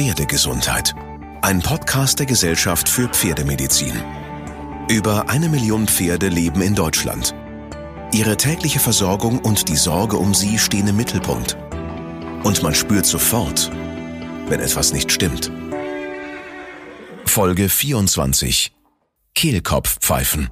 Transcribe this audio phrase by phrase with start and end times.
[0.00, 0.94] Pferdegesundheit.
[1.42, 3.92] Ein Podcast der Gesellschaft für Pferdemedizin.
[4.88, 7.34] Über eine Million Pferde leben in Deutschland.
[8.10, 11.58] Ihre tägliche Versorgung und die Sorge um sie stehen im Mittelpunkt.
[12.44, 13.70] Und man spürt sofort,
[14.48, 15.52] wenn etwas nicht stimmt.
[17.26, 18.72] Folge 24.
[19.34, 20.48] Kehlkopfpfeifen.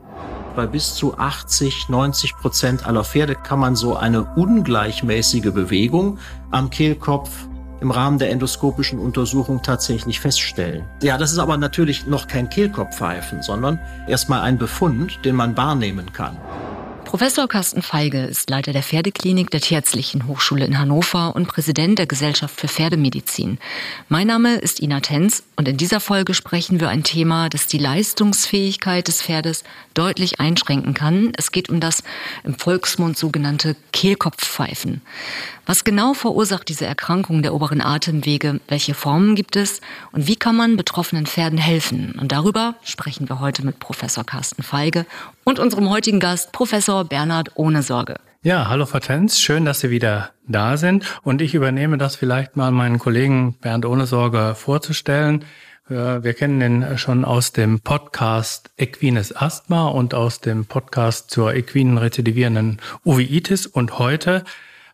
[0.56, 6.18] Bei bis zu 80, 90 Prozent aller Pferde kann man so eine ungleichmäßige Bewegung
[6.50, 7.30] am Kehlkopf
[7.80, 10.84] im Rahmen der endoskopischen Untersuchung tatsächlich feststellen.
[11.02, 16.12] Ja, das ist aber natürlich noch kein Kehlkopfpfeifen, sondern erstmal ein Befund, den man wahrnehmen
[16.12, 16.36] kann.
[17.08, 22.06] Professor Carsten Feige ist Leiter der Pferdeklinik der Tierärztlichen Hochschule in Hannover und Präsident der
[22.06, 23.58] Gesellschaft für Pferdemedizin.
[24.10, 27.78] Mein Name ist Ina Tenz und in dieser Folge sprechen wir ein Thema, das die
[27.78, 29.64] Leistungsfähigkeit des Pferdes
[29.94, 31.32] deutlich einschränken kann.
[31.38, 32.02] Es geht um das
[32.44, 35.00] im Volksmund sogenannte Kehlkopfpfeifen.
[35.68, 38.58] Was genau verursacht diese Erkrankung der oberen Atemwege?
[38.68, 39.82] Welche Formen gibt es?
[40.12, 42.14] Und wie kann man betroffenen Pferden helfen?
[42.18, 45.04] Und darüber sprechen wir heute mit Professor Carsten Feige
[45.44, 48.16] und unserem heutigen Gast, Professor Bernhard Ohnesorge.
[48.40, 51.04] Ja, hallo Fatenz, schön, dass Sie wieder da sind.
[51.22, 55.44] Und ich übernehme das vielleicht mal meinen Kollegen Bernd Ohnesorge vorzustellen.
[55.86, 61.98] Wir kennen ihn schon aus dem Podcast Equines Asthma und aus dem Podcast zur equinen
[61.98, 63.66] rezidivierenden Uveitis.
[63.66, 64.44] Und heute äh,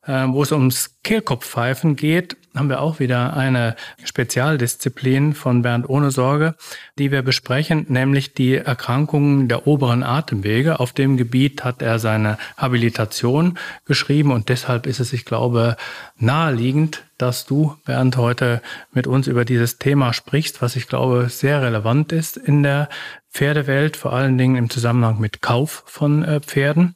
[0.07, 3.75] wo es ums Kehlkopfpfeifen geht, haben wir auch wieder eine
[4.05, 6.55] Spezialdisziplin von Bernd ohne Sorge,
[6.99, 10.79] die wir besprechen, nämlich die Erkrankungen der oberen Atemwege.
[10.79, 15.77] Auf dem Gebiet hat er seine Habilitation geschrieben und deshalb ist es, ich glaube,
[16.17, 21.61] naheliegend, dass du, Bernd, heute mit uns über dieses Thema sprichst, was ich glaube sehr
[21.61, 22.89] relevant ist in der
[23.33, 26.95] Pferdewelt, vor allen Dingen im Zusammenhang mit Kauf von äh, Pferden.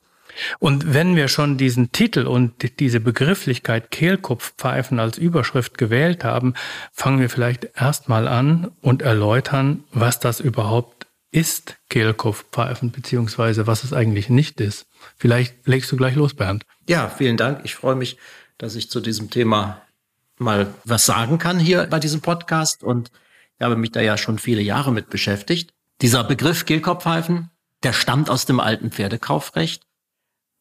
[0.59, 6.55] Und wenn wir schon diesen Titel und diese Begrifflichkeit Kehlkopfpfeifen als Überschrift gewählt haben,
[6.93, 13.93] fangen wir vielleicht erstmal an und erläutern, was das überhaupt ist, Kehlkopfpfeifen, beziehungsweise was es
[13.93, 14.87] eigentlich nicht ist.
[15.17, 16.65] Vielleicht legst du gleich los, Bernd.
[16.89, 17.61] Ja, vielen Dank.
[17.65, 18.17] Ich freue mich,
[18.57, 19.83] dass ich zu diesem Thema
[20.39, 23.11] mal was sagen kann hier bei diesem Podcast und
[23.59, 25.75] ich habe mich da ja schon viele Jahre mit beschäftigt.
[26.01, 27.51] Dieser Begriff Kehlkopfpfeifen,
[27.83, 29.83] der stammt aus dem alten Pferdekaufrecht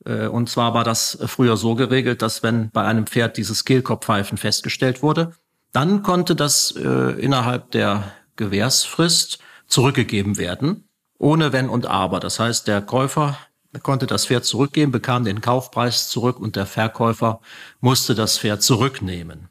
[0.07, 5.01] und zwar war das früher so geregelt, dass wenn bei einem Pferd dieses Kehlkopfpfeifen festgestellt
[5.03, 5.33] wurde,
[5.71, 10.87] dann konnte das äh, innerhalb der Gewährsfrist zurückgegeben werden,
[11.19, 12.19] ohne Wenn und Aber.
[12.19, 13.37] Das heißt, der Käufer
[13.83, 17.41] konnte das Pferd zurückgeben, bekam den Kaufpreis zurück und der Verkäufer
[17.79, 19.49] musste das Pferd zurücknehmen.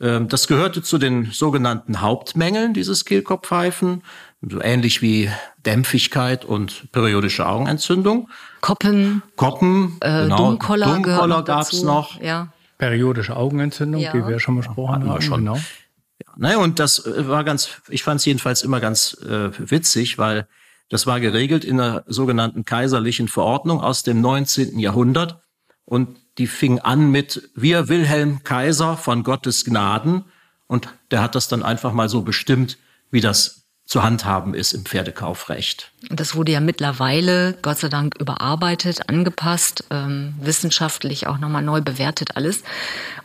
[0.00, 4.02] Ähm, das gehörte zu den sogenannten Hauptmängeln dieses Kehlkopfpfeifen,
[4.48, 5.30] so ähnlich wie
[5.64, 8.28] Dämpfigkeit und periodische Augenentzündung.
[8.60, 9.22] Koppen.
[9.36, 10.36] Koppen, äh, genau.
[10.36, 12.20] Dummkoller, Dummkoller gab es noch.
[12.20, 12.52] Ja.
[12.78, 14.12] Periodische Augenentzündung, ja.
[14.12, 15.22] die wir schon besprochen haben.
[15.22, 15.40] Schon.
[15.40, 15.56] Genau.
[15.56, 20.18] Ja, ne, und das äh, war ganz, ich fand es jedenfalls immer ganz äh, witzig,
[20.18, 20.46] weil
[20.88, 24.78] das war geregelt in der sogenannten kaiserlichen Verordnung aus dem 19.
[24.78, 25.40] Jahrhundert.
[25.84, 30.24] Und die fing an mit Wir Wilhelm Kaiser von Gottes Gnaden.
[30.66, 32.78] Und der hat das dann einfach mal so bestimmt,
[33.10, 35.92] wie das zu handhaben ist im Pferdekaufrecht.
[36.08, 42.36] Das wurde ja mittlerweile, Gott sei Dank, überarbeitet, angepasst, ähm, wissenschaftlich auch nochmal neu bewertet
[42.36, 42.62] alles.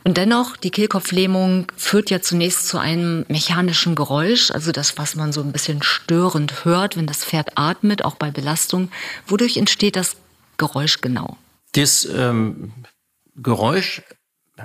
[0.04, 5.32] Und dennoch, die Kehlkopflähmung führt ja zunächst zu einem mechanischen Geräusch, also das, was man
[5.32, 8.92] so ein bisschen störend hört, wenn das Pferd atmet, auch bei Belastung.
[9.28, 10.18] Wodurch entsteht das
[10.58, 11.38] Geräusch genau?
[11.72, 12.74] Das ähm,
[13.36, 14.02] Geräusch,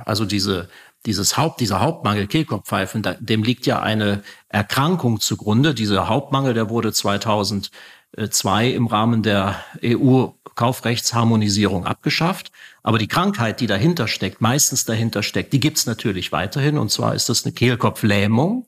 [0.04, 0.68] also diese
[1.06, 5.74] dieses Haupt, dieser Hauptmangel Kehlkopfpfeifen, da, dem liegt ja eine Erkrankung zugrunde.
[5.74, 12.52] Dieser Hauptmangel, der wurde 2002 im Rahmen der EU-Kaufrechtsharmonisierung abgeschafft.
[12.82, 16.78] Aber die Krankheit, die dahinter steckt, meistens dahinter steckt, die gibt's natürlich weiterhin.
[16.78, 18.66] Und zwar ist das eine Kehlkopflähmung.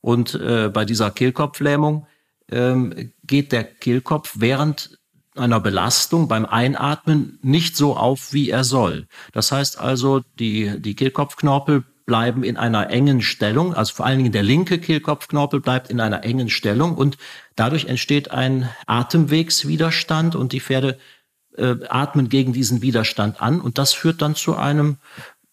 [0.00, 2.06] Und äh, bei dieser Kehlkopflähmung
[2.50, 4.98] ähm, geht der Kehlkopf während
[5.38, 9.06] einer Belastung beim Einatmen nicht so auf, wie er soll.
[9.32, 14.32] Das heißt also, die, die Kehlkopfknorpel bleiben in einer engen Stellung, also vor allen Dingen
[14.32, 17.18] der linke Kehlkopfknorpel bleibt in einer engen Stellung und
[17.56, 20.98] dadurch entsteht ein Atemwegswiderstand und die Pferde
[21.56, 24.98] äh, atmen gegen diesen Widerstand an und das führt dann zu einem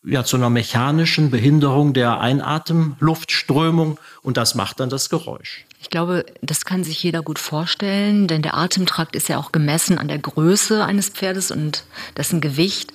[0.06, 5.66] ja zu einer mechanischen Behinderung der Einatemluftströmung und das macht dann das Geräusch.
[5.84, 9.98] Ich glaube, das kann sich jeder gut vorstellen, denn der Atemtrakt ist ja auch gemessen
[9.98, 11.84] an der Größe eines Pferdes und
[12.16, 12.94] dessen Gewicht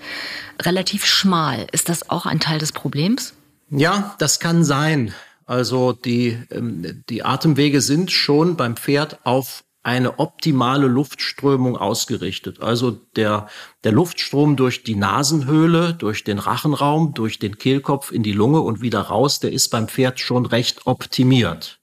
[0.63, 1.67] relativ schmal.
[1.71, 3.35] Ist das auch ein Teil des Problems?
[3.69, 5.13] Ja, das kann sein.
[5.45, 12.63] Also die, ähm, die Atemwege sind schon beim Pferd auf eine optimale Luftströmung ausgerichtet.
[12.63, 13.49] Also der,
[13.85, 18.81] der Luftstrom durch die Nasenhöhle, durch den Rachenraum, durch den Kehlkopf in die Lunge und
[18.81, 21.78] wieder raus, der ist beim Pferd schon recht optimiert.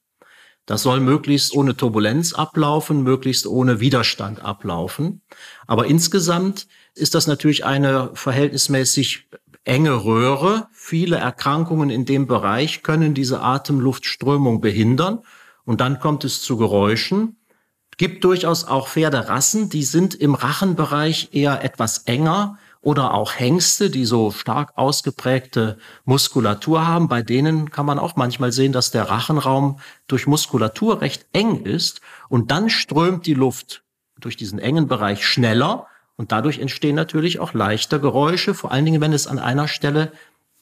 [0.66, 5.22] Das soll möglichst ohne Turbulenz ablaufen, möglichst ohne Widerstand ablaufen.
[5.68, 9.28] Aber insgesamt ist das natürlich eine verhältnismäßig
[9.64, 10.68] enge Röhre.
[10.72, 15.20] Viele Erkrankungen in dem Bereich können diese Atemluftströmung behindern.
[15.66, 17.38] Und dann kommt es zu Geräuschen.
[17.98, 24.06] Gibt durchaus auch Pferderassen, die sind im Rachenbereich eher etwas enger oder auch Hengste, die
[24.06, 27.08] so stark ausgeprägte Muskulatur haben.
[27.08, 32.02] Bei denen kann man auch manchmal sehen, dass der Rachenraum durch Muskulatur recht eng ist
[32.30, 33.84] und dann strömt die Luft
[34.20, 39.02] durch diesen engen Bereich schneller und dadurch entstehen natürlich auch leichter Geräusche, vor allen Dingen,
[39.02, 40.12] wenn es an einer Stelle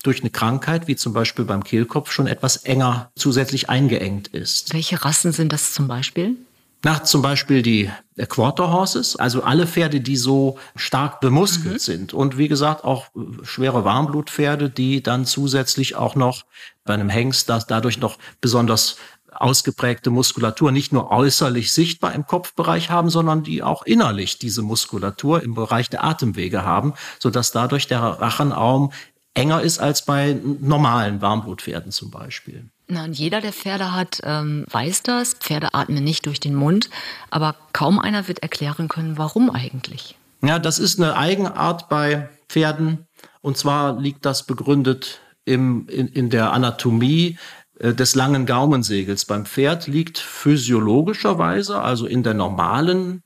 [0.01, 4.73] durch eine Krankheit, wie zum Beispiel beim Kehlkopf, schon etwas enger zusätzlich eingeengt ist.
[4.73, 6.37] Welche Rassen sind das zum Beispiel?
[6.83, 11.80] Na, zum Beispiel die Quarter Horses, also alle Pferde, die so stark bemuskelt mhm.
[11.80, 12.13] sind.
[12.13, 13.07] Und wie gesagt, auch
[13.44, 16.44] schwere Warmblutpferde, die dann zusätzlich auch noch
[16.83, 18.98] bei einem Hengst das dadurch noch besonders
[19.36, 25.42] ausgeprägte Muskulatur nicht nur äußerlich sichtbar im Kopfbereich haben, sondern die auch innerlich diese Muskulatur
[25.42, 28.92] im Bereich der Atemwege haben, sodass dadurch der Rachenraum
[29.33, 32.69] enger ist als bei normalen Warmblutpferden zum Beispiel.
[32.88, 35.35] Na, und jeder, der Pferde hat, ähm, weiß das.
[35.35, 36.89] Pferde atmen nicht durch den Mund,
[37.30, 40.15] aber kaum einer wird erklären können, warum eigentlich.
[40.41, 43.07] Ja, das ist eine Eigenart bei Pferden.
[43.41, 47.38] Und zwar liegt das begründet im, in, in der Anatomie
[47.80, 49.25] äh, des langen Gaumensegels.
[49.25, 53.24] Beim Pferd liegt physiologischerweise, also in der normalen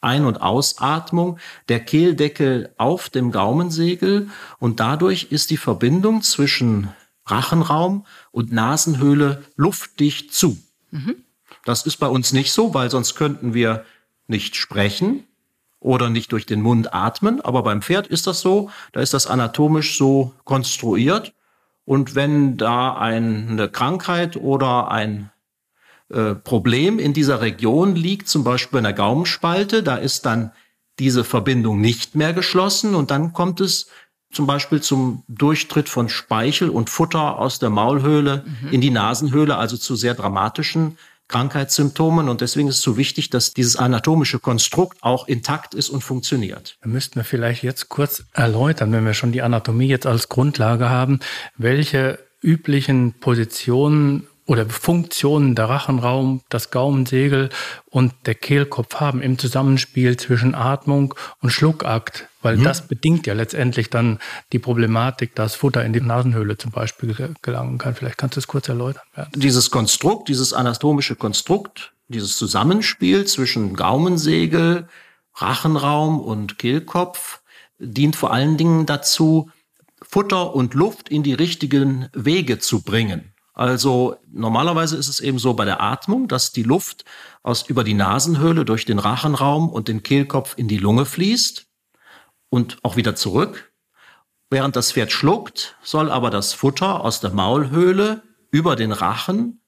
[0.00, 6.88] ein- und Ausatmung, der Kehldeckel auf dem Gaumensegel und dadurch ist die Verbindung zwischen
[7.30, 10.58] Rachenraum und Nasenhöhle luftdicht zu.
[10.90, 11.16] Mhm.
[11.64, 13.84] Das ist bei uns nicht so, weil sonst könnten wir
[14.26, 15.24] nicht sprechen
[15.78, 17.40] oder nicht durch den Mund atmen.
[17.40, 21.32] Aber beim Pferd ist das so, da ist das anatomisch so konstruiert.
[21.84, 25.30] Und wenn da eine Krankheit oder ein
[26.10, 30.52] äh, Problem in dieser Region liegt, zum Beispiel in der Gaumenspalte, da ist dann
[30.98, 33.88] diese Verbindung nicht mehr geschlossen und dann kommt es
[34.32, 38.68] zum Beispiel zum Durchtritt von Speichel und Futter aus der Maulhöhle mhm.
[38.70, 40.96] in die Nasenhöhle, also zu sehr dramatischen
[41.28, 42.28] Krankheitssymptomen.
[42.28, 46.76] Und deswegen ist es so wichtig, dass dieses anatomische Konstrukt auch intakt ist und funktioniert.
[46.82, 50.90] Da müssten wir vielleicht jetzt kurz erläutern, wenn wir schon die Anatomie jetzt als Grundlage
[50.90, 51.20] haben,
[51.56, 57.50] welche üblichen Positionen oder Funktionen der Rachenraum, das Gaumensegel
[57.88, 62.64] und der Kehlkopf haben im Zusammenspiel zwischen Atmung und Schluckakt, weil mhm.
[62.64, 64.18] das bedingt ja letztendlich dann
[64.52, 67.94] die Problematik, dass Futter in die Nasenhöhle zum Beispiel gelangen kann.
[67.94, 69.04] Vielleicht kannst du es kurz erläutern.
[69.14, 69.28] Bernd.
[69.36, 74.88] Dieses Konstrukt, dieses anatomische Konstrukt, dieses Zusammenspiel zwischen Gaumensegel,
[75.36, 77.40] Rachenraum und Kehlkopf
[77.78, 79.48] dient vor allen Dingen dazu,
[80.02, 83.32] Futter und Luft in die richtigen Wege zu bringen.
[83.60, 87.04] Also normalerweise ist es eben so bei der Atmung, dass die Luft
[87.42, 91.66] aus über die Nasenhöhle durch den Rachenraum und den Kehlkopf in die Lunge fließt
[92.48, 93.70] und auch wieder zurück.
[94.48, 99.60] Während das Pferd schluckt, soll aber das Futter aus der Maulhöhle über den Rachen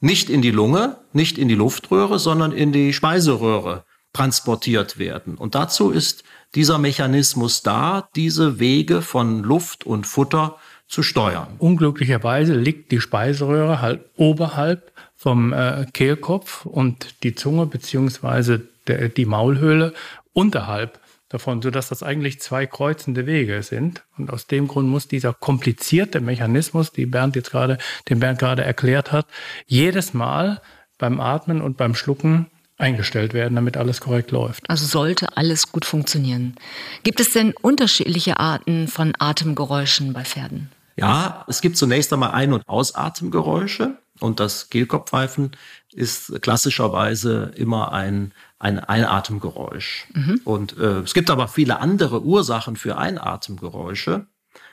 [0.00, 5.38] nicht in die Lunge, nicht in die Luftröhre, sondern in die Speiseröhre transportiert werden.
[5.38, 6.24] Und dazu ist
[6.54, 11.48] dieser Mechanismus da, diese Wege von Luft und Futter zu steuern.
[11.58, 18.68] Unglücklicherweise liegt die Speiseröhre halt oberhalb vom äh, Kehlkopf und die Zunge beziehungsweise
[19.16, 19.94] die Maulhöhle
[20.34, 21.00] unterhalb
[21.30, 24.04] davon, sodass das eigentlich zwei kreuzende Wege sind.
[24.18, 28.62] Und aus dem Grund muss dieser komplizierte Mechanismus, die Bernd jetzt gerade, den Bernd gerade
[28.62, 29.26] erklärt hat,
[29.66, 30.60] jedes Mal
[30.98, 32.46] beim Atmen und beim Schlucken
[32.84, 34.68] eingestellt werden, damit alles korrekt läuft.
[34.68, 36.54] Also sollte alles gut funktionieren.
[37.02, 40.70] Gibt es denn unterschiedliche Arten von Atemgeräuschen bei Pferden?
[40.96, 45.52] Ja, es gibt zunächst einmal Ein- und Ausatemgeräusche und das Kehlkopfpfeifen
[45.92, 50.06] ist klassischerweise immer ein, ein Einatemgeräusch.
[50.12, 50.40] Mhm.
[50.44, 54.26] Und äh, es gibt aber viele andere Ursachen für Einatemgeräusche.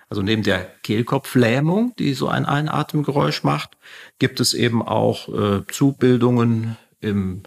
[0.10, 3.78] Also neben der Kehlkopflähmung, die so ein Einatemgeräusch macht,
[4.20, 7.44] gibt es eben auch äh, Zubildungen im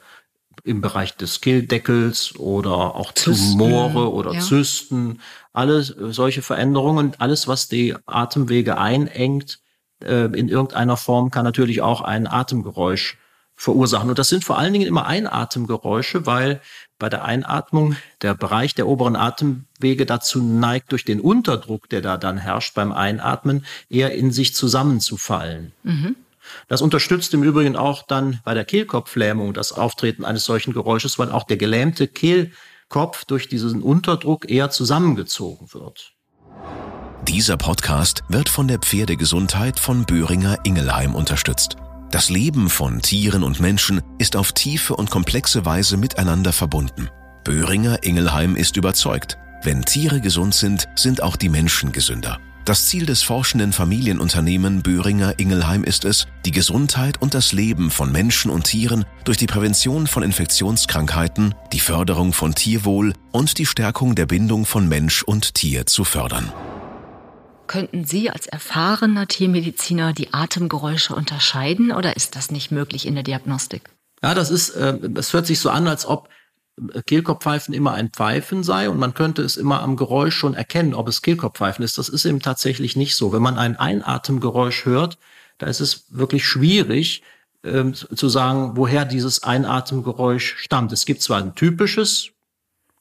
[0.65, 4.41] im Bereich des Kehldeckels oder auch Zysten, Tumore oder ja.
[4.41, 5.21] Zysten,
[5.53, 9.61] alles solche Veränderungen, alles was die Atemwege einengt
[10.03, 13.19] äh, in irgendeiner Form kann natürlich auch ein Atemgeräusch
[13.57, 14.11] verursachen.
[14.11, 16.61] Und das sind vor allen Dingen immer Einatemgeräusche, weil
[16.99, 22.17] bei der Einatmung der Bereich der oberen Atemwege dazu neigt, durch den Unterdruck, der da
[22.17, 25.73] dann herrscht beim Einatmen, eher in sich zusammenzufallen.
[25.85, 26.17] Mhm.
[26.69, 31.31] Das unterstützt im Übrigen auch dann bei der Kehlkopflähmung das Auftreten eines solchen Geräusches, weil
[31.31, 36.13] auch der gelähmte Kehlkopf durch diesen Unterdruck eher zusammengezogen wird.
[37.29, 41.77] Dieser Podcast wird von der Pferdegesundheit von Böhringer Ingelheim unterstützt.
[42.11, 47.09] Das Leben von Tieren und Menschen ist auf tiefe und komplexe Weise miteinander verbunden.
[47.43, 52.39] Böhringer Ingelheim ist überzeugt, wenn Tiere gesund sind, sind auch die Menschen gesünder.
[52.65, 58.11] Das Ziel des forschenden Familienunternehmen Böhringer Ingelheim ist es, die Gesundheit und das Leben von
[58.11, 64.15] Menschen und Tieren durch die Prävention von Infektionskrankheiten, die Förderung von Tierwohl und die Stärkung
[64.15, 66.51] der Bindung von Mensch und Tier zu fördern.
[67.67, 73.25] Könnten Sie als erfahrener Tiermediziner die Atemgeräusche unterscheiden oder ist das nicht möglich in der
[73.25, 73.91] Diagnostik?
[74.23, 76.31] Ja, das ist, äh, es hört sich so an, als ob
[77.07, 81.09] Kehlkopfpfeifen immer ein Pfeifen sei und man könnte es immer am Geräusch schon erkennen, ob
[81.09, 81.99] es Kehlkopfpfeifen ist.
[81.99, 83.33] Das ist eben tatsächlich nicht so.
[83.33, 85.19] Wenn man ein Einatemgeräusch hört,
[85.59, 87.23] da ist es wirklich schwierig
[87.63, 90.93] äh, zu sagen, woher dieses Einatemgeräusch stammt.
[90.93, 92.31] Es gibt zwar ein typisches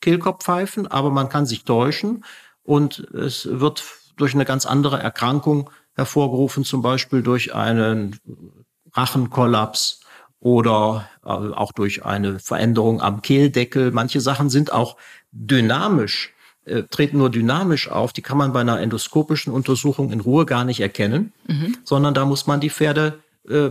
[0.02, 2.24] Kehlkopfpfeifen, aber man kann sich täuschen
[2.62, 3.84] und es wird
[4.18, 8.20] durch eine ganz andere Erkrankung hervorgerufen, zum Beispiel durch einen
[8.94, 10.02] Rachenkollaps
[10.44, 13.92] oder äh, auch durch eine Veränderung am Kehldeckel.
[13.92, 14.98] Manche Sachen sind auch
[15.32, 16.34] dynamisch,
[16.66, 18.12] äh, treten nur dynamisch auf.
[18.12, 21.78] Die kann man bei einer endoskopischen Untersuchung in Ruhe gar nicht erkennen, mhm.
[21.86, 23.70] sondern da muss man die Pferde äh,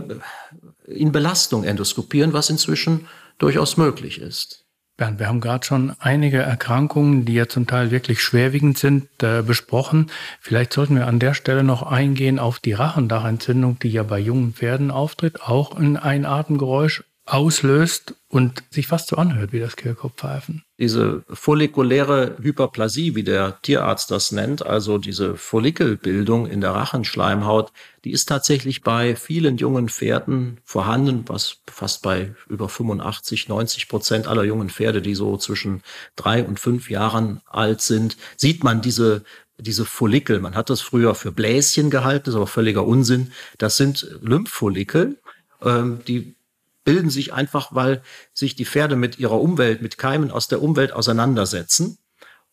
[0.87, 4.62] in Belastung endoskopieren, was inzwischen durchaus möglich ist.
[4.95, 9.41] Bernd, wir haben gerade schon einige Erkrankungen, die ja zum Teil wirklich schwerwiegend sind, äh,
[9.41, 10.11] besprochen.
[10.39, 14.53] Vielleicht sollten wir an der Stelle noch eingehen auf die Rachendachentzündung, die ja bei jungen
[14.53, 20.63] Pferden auftritt, auch in ein Atemgeräusch auslöst und sich fast so anhört wie das Kehlkopfpfeifen.
[20.77, 27.71] Diese follikuläre Hyperplasie, wie der Tierarzt das nennt, also diese Follikelbildung in der Rachenschleimhaut,
[28.03, 34.27] die ist tatsächlich bei vielen jungen Pferden vorhanden, was fast bei über 85, 90 Prozent
[34.27, 35.81] aller jungen Pferde, die so zwischen
[36.17, 39.23] drei und fünf Jahren alt sind, sieht man diese
[39.59, 43.31] diese Follikel, man hat das früher für Bläschen gehalten, das ist aber völliger Unsinn.
[43.59, 45.19] Das sind Lymphfollikel,
[45.61, 46.35] ähm, die
[46.83, 48.01] bilden sich einfach, weil
[48.33, 51.97] sich die Pferde mit ihrer Umwelt, mit Keimen aus der Umwelt auseinandersetzen.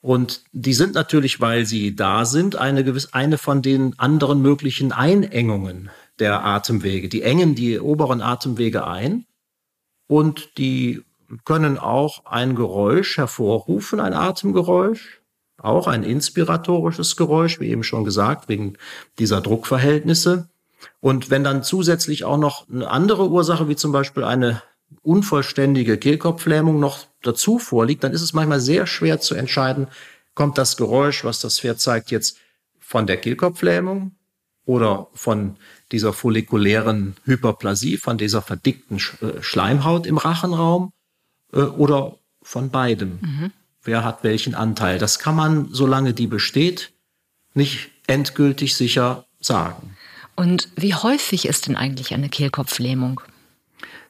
[0.00, 4.92] Und die sind natürlich, weil sie da sind, eine gewiss, eine von den anderen möglichen
[4.92, 7.08] Einengungen der Atemwege.
[7.08, 9.26] Die engen die oberen Atemwege ein
[10.06, 11.02] und die
[11.44, 15.20] können auch ein Geräusch hervorrufen, ein Atemgeräusch,
[15.58, 18.76] auch ein inspiratorisches Geräusch, wie eben schon gesagt, wegen
[19.18, 20.49] dieser Druckverhältnisse.
[21.00, 24.62] Und wenn dann zusätzlich auch noch eine andere Ursache, wie zum Beispiel eine
[25.02, 29.88] unvollständige Kehlkopflähmung noch dazu vorliegt, dann ist es manchmal sehr schwer zu entscheiden,
[30.34, 32.38] kommt das Geräusch, was das Pferd zeigt, jetzt
[32.78, 34.12] von der Kehlkopflähmung
[34.64, 35.56] oder von
[35.92, 40.92] dieser follikulären Hyperplasie, von dieser verdickten äh, Schleimhaut im Rachenraum
[41.52, 43.18] äh, oder von beidem.
[43.20, 43.52] Mhm.
[43.82, 44.98] Wer hat welchen Anteil?
[44.98, 46.92] Das kann man, solange die besteht,
[47.54, 49.96] nicht endgültig sicher sagen.
[50.36, 53.20] Und wie häufig ist denn eigentlich eine Kehlkopflähmung?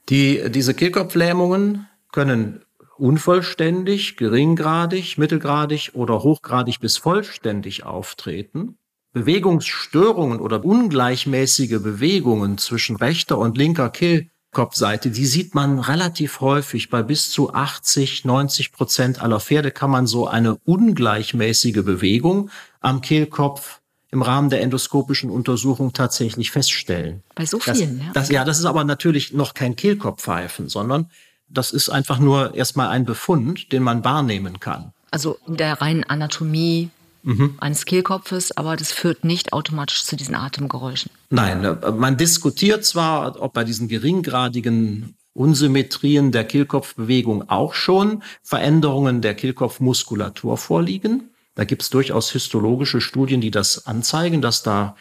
[0.08, 2.62] Die, diese Kehlkopflähmungen können
[3.00, 8.76] unvollständig, geringgradig, mittelgradig oder hochgradig bis vollständig auftreten.
[9.12, 16.90] Bewegungsstörungen oder ungleichmäßige Bewegungen zwischen rechter und linker Kehlkopfseite, die sieht man relativ häufig.
[16.90, 22.50] Bei bis zu 80, 90 Prozent aller Pferde kann man so eine ungleichmäßige Bewegung
[22.80, 23.79] am Kehlkopf
[24.12, 27.22] im Rahmen der endoskopischen Untersuchung tatsächlich feststellen.
[27.34, 28.12] Bei so vielen, das, ja.
[28.12, 31.10] Das, ja, das ist aber natürlich noch kein Kehlkopfpfeifen, sondern
[31.48, 34.92] das ist einfach nur erstmal ein Befund, den man wahrnehmen kann.
[35.10, 36.90] Also in der reinen Anatomie
[37.22, 37.56] mhm.
[37.60, 41.10] eines Kehlkopfes, aber das führt nicht automatisch zu diesen Atemgeräuschen.
[41.30, 49.22] Nein, äh, man diskutiert zwar, ob bei diesen geringgradigen Unsymmetrien der Kehlkopfbewegung auch schon Veränderungen
[49.22, 51.29] der Kehlkopfmuskulatur vorliegen.
[51.54, 54.96] Da gibt es durchaus histologische Studien, die das anzeigen, dass da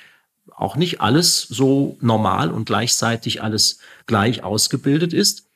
[0.56, 5.48] auch nicht alles so normal und gleichzeitig alles gleich ausgebildet ist.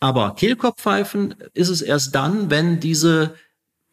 [0.00, 3.34] Aber Kehlkopfpfeifen ist es erst dann, wenn diese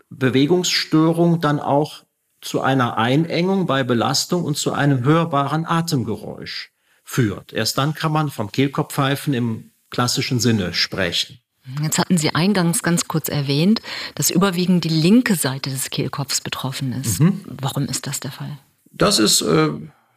[0.09, 2.03] Bewegungsstörung dann auch
[2.41, 6.71] zu einer Einengung bei Belastung und zu einem hörbaren Atemgeräusch
[7.03, 7.53] führt.
[7.53, 11.39] Erst dann kann man vom Kehlkopfpfeifen im klassischen Sinne sprechen.
[11.81, 13.81] Jetzt hatten Sie eingangs ganz kurz erwähnt,
[14.13, 17.19] dass überwiegend die linke Seite des Kehlkopfs betroffen ist.
[17.19, 17.41] Mhm.
[17.45, 18.57] Warum ist das der Fall?
[18.91, 19.69] Das ist, äh,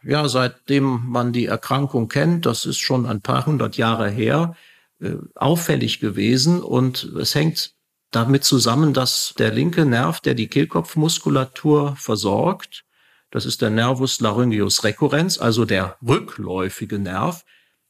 [0.03, 4.55] ja, seitdem man die Erkrankung kennt, das ist schon ein paar hundert Jahre her,
[5.01, 6.63] äh, auffällig gewesen.
[6.63, 7.73] Und es hängt
[8.11, 12.85] damit zusammen, dass der linke Nerv, der die Kehlkopfmuskulatur versorgt,
[13.31, 17.45] das ist der Nervus laryngeus recurrens, also der rückläufige Nerv,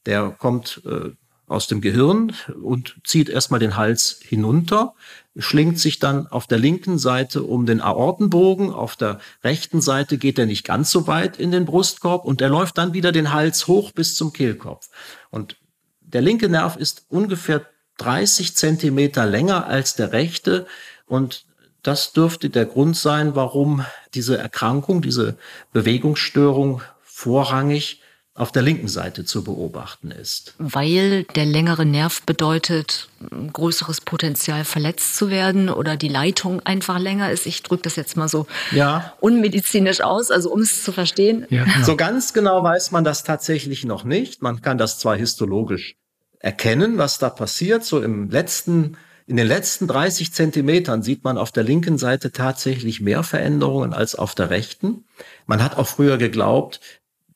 [0.05, 1.11] der kommt äh,
[1.49, 4.93] aus dem Gehirn und zieht erstmal den Hals hinunter,
[5.37, 10.39] schlingt sich dann auf der linken Seite um den Aortenbogen, auf der rechten Seite geht
[10.39, 13.67] er nicht ganz so weit in den Brustkorb und er läuft dann wieder den Hals
[13.67, 14.89] hoch bis zum Kehlkopf.
[15.31, 15.57] Und
[16.01, 17.65] der linke Nerv ist ungefähr
[17.97, 20.67] 30 Zentimeter länger als der rechte
[21.05, 21.45] und
[21.81, 25.37] das dürfte der Grund sein, warum diese Erkrankung, diese
[25.71, 28.01] Bewegungsstörung vorrangig
[28.39, 30.53] auf der linken Seite zu beobachten ist.
[30.59, 33.09] Weil der längere Nerv bedeutet,
[33.51, 37.45] größeres Potenzial verletzt zu werden oder die Leitung einfach länger ist.
[37.45, 39.13] Ich drücke das jetzt mal so ja.
[39.19, 41.45] unmedizinisch aus, also um es zu verstehen.
[41.49, 41.85] Ja, genau.
[41.85, 44.41] So ganz genau weiß man das tatsächlich noch nicht.
[44.41, 45.95] Man kann das zwar histologisch
[46.39, 47.83] erkennen, was da passiert.
[47.83, 48.95] So im letzten,
[49.27, 54.15] in den letzten 30 Zentimetern sieht man auf der linken Seite tatsächlich mehr Veränderungen als
[54.15, 55.03] auf der rechten.
[55.45, 56.79] Man hat auch früher geglaubt,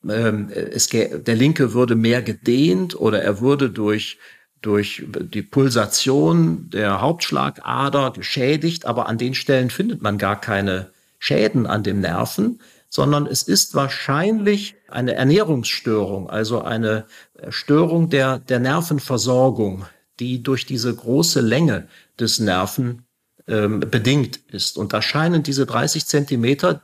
[0.09, 4.17] ähm, es, der Linke würde mehr gedehnt oder er würde durch
[4.63, 11.67] durch die Pulsation der Hauptschlagader geschädigt, aber an den Stellen findet man gar keine Schäden
[11.67, 17.05] an dem Nerven, sondern es ist wahrscheinlich eine Ernährungsstörung, also eine
[17.49, 19.85] Störung der, der Nervenversorgung,
[20.19, 21.87] die durch diese große Länge
[22.19, 23.05] des Nerven
[23.47, 24.77] ähm, bedingt ist.
[24.77, 26.83] Und da scheinen diese 30 Zentimeter,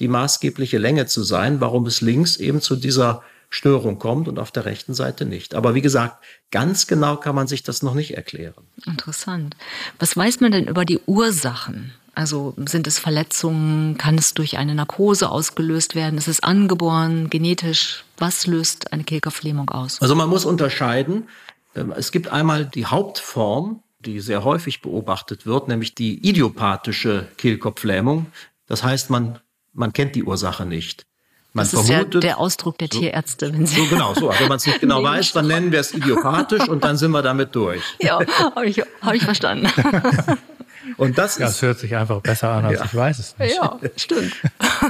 [0.00, 4.52] die maßgebliche Länge zu sein, warum es links eben zu dieser Störung kommt und auf
[4.52, 5.54] der rechten Seite nicht.
[5.54, 8.64] Aber wie gesagt, ganz genau kann man sich das noch nicht erklären.
[8.86, 9.56] Interessant.
[9.98, 11.92] Was weiß man denn über die Ursachen?
[12.14, 13.98] Also sind es Verletzungen?
[13.98, 16.18] Kann es durch eine Narkose ausgelöst werden?
[16.18, 18.04] Ist es angeboren, genetisch?
[18.18, 20.00] Was löst eine Kehlkopflähmung aus?
[20.00, 21.28] Also man muss unterscheiden.
[21.74, 28.26] Ähm, es gibt einmal die Hauptform, die sehr häufig beobachtet wird, nämlich die idiopathische Kehlkopflähmung.
[28.66, 29.40] Das heißt, man
[29.72, 31.06] man kennt die Ursache nicht.
[31.52, 33.80] Man das ist vermutet, ja der Ausdruck der Tierärzte, wenn Sie.
[33.80, 34.32] So, genau, so.
[34.38, 37.22] Wenn man es nicht genau weiß, dann nennen wir es idiopathisch und dann sind wir
[37.22, 37.82] damit durch.
[38.00, 38.20] Ja,
[38.54, 39.68] habe ich, hab ich verstanden.
[40.96, 42.84] Und das, ja, ist, das hört sich einfach besser an, als ja.
[42.84, 43.54] ich weiß es nicht.
[43.54, 44.34] Ja, stimmt.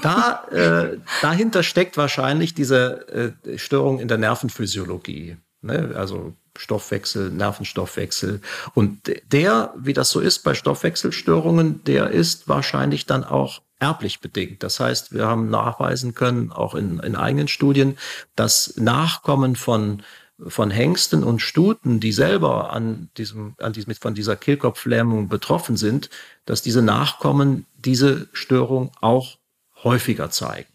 [0.02, 5.37] Da, äh, dahinter steckt wahrscheinlich diese äh, Störung in der Nervenphysiologie.
[5.62, 5.92] Ne?
[5.94, 8.40] Also Stoffwechsel, Nervenstoffwechsel.
[8.75, 9.00] Und
[9.32, 14.62] der, wie das so ist bei Stoffwechselstörungen, der ist wahrscheinlich dann auch erblich bedingt.
[14.62, 17.99] Das heißt, wir haben nachweisen können, auch in, in eigenen Studien,
[18.36, 20.02] dass Nachkommen von
[20.47, 26.08] von Hengsten und Stuten, die selber an diesem, an diesem, von dieser Kehlkopflähmung betroffen sind,
[26.47, 29.36] dass diese Nachkommen diese Störung auch
[29.82, 30.73] häufiger zeigen.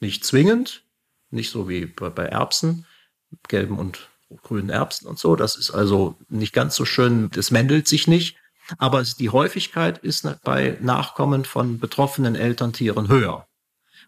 [0.00, 0.82] Nicht zwingend,
[1.30, 2.86] nicht so wie bei Erbsen,
[3.48, 4.08] gelben und
[4.42, 5.36] grünen Erbsen und so.
[5.36, 8.36] Das ist also nicht ganz so schön, das mändelt sich nicht.
[8.78, 13.46] Aber die Häufigkeit ist bei Nachkommen von betroffenen Elterntieren höher.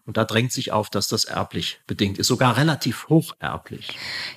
[0.05, 3.87] Und da drängt sich auf, dass das erblich bedingt ist, sogar relativ hocherblich.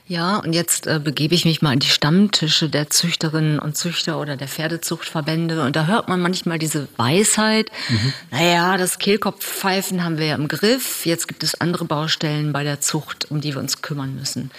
[0.07, 4.21] Ja, und jetzt äh, begebe ich mich mal in die Stammtische der Züchterinnen und Züchter
[4.21, 5.65] oder der Pferdezuchtverbände.
[5.65, 8.13] Und da hört man manchmal diese Weisheit, mhm.
[8.31, 12.81] naja, das Kehlkopfpfeifen haben wir ja im Griff, jetzt gibt es andere Baustellen bei der
[12.81, 14.53] Zucht, um die wir uns kümmern müssen.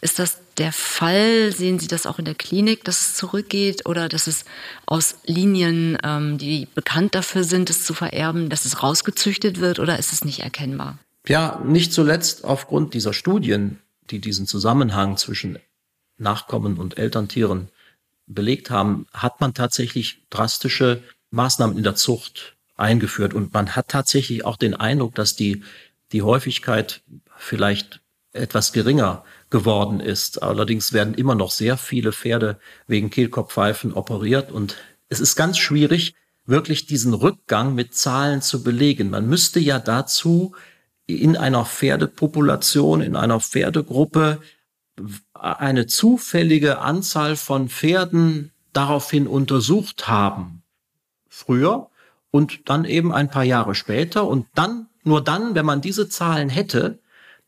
[0.00, 1.52] Ist das der Fall?
[1.52, 4.44] Sehen Sie das auch in der Klinik, dass es zurückgeht oder dass es
[4.86, 9.98] aus Linien, ähm, die bekannt dafür sind, es zu vererben, dass es rausgezüchtet wird oder
[9.98, 10.98] ist es nicht erkennbar?
[11.26, 15.58] Ja, nicht zuletzt aufgrund dieser Studien, die diesen Zusammenhang zwischen
[16.18, 17.68] Nachkommen und Elterntieren
[18.26, 24.44] belegt haben, hat man tatsächlich drastische Maßnahmen in der Zucht eingeführt und man hat tatsächlich
[24.44, 25.62] auch den Eindruck, dass die,
[26.12, 27.02] die Häufigkeit
[27.36, 28.00] vielleicht
[28.32, 30.42] etwas geringer geworden ist.
[30.42, 34.74] Allerdings werden immer noch sehr viele Pferde wegen Kehlkopfpfeifen operiert und
[35.08, 39.10] es ist ganz schwierig, wirklich diesen Rückgang mit Zahlen zu belegen.
[39.10, 40.56] Man müsste ja dazu
[41.06, 44.40] in einer Pferdepopulation, in einer Pferdegruppe
[45.32, 50.64] eine zufällige Anzahl von Pferden daraufhin untersucht haben.
[51.28, 51.90] Früher
[52.32, 56.48] und dann eben ein paar Jahre später und dann, nur dann, wenn man diese Zahlen
[56.48, 56.98] hätte,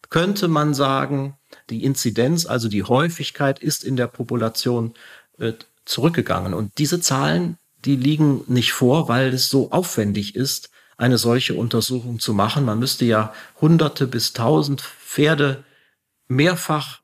[0.08, 1.36] könnte man sagen,
[1.70, 4.94] die Inzidenz, also die Häufigkeit ist in der Population
[5.38, 5.52] äh,
[5.84, 6.54] zurückgegangen.
[6.54, 12.18] Und diese Zahlen, die liegen nicht vor, weil es so aufwendig ist, eine solche Untersuchung
[12.18, 12.64] zu machen.
[12.64, 15.64] Man müsste ja hunderte bis tausend Pferde
[16.28, 17.00] mehrfach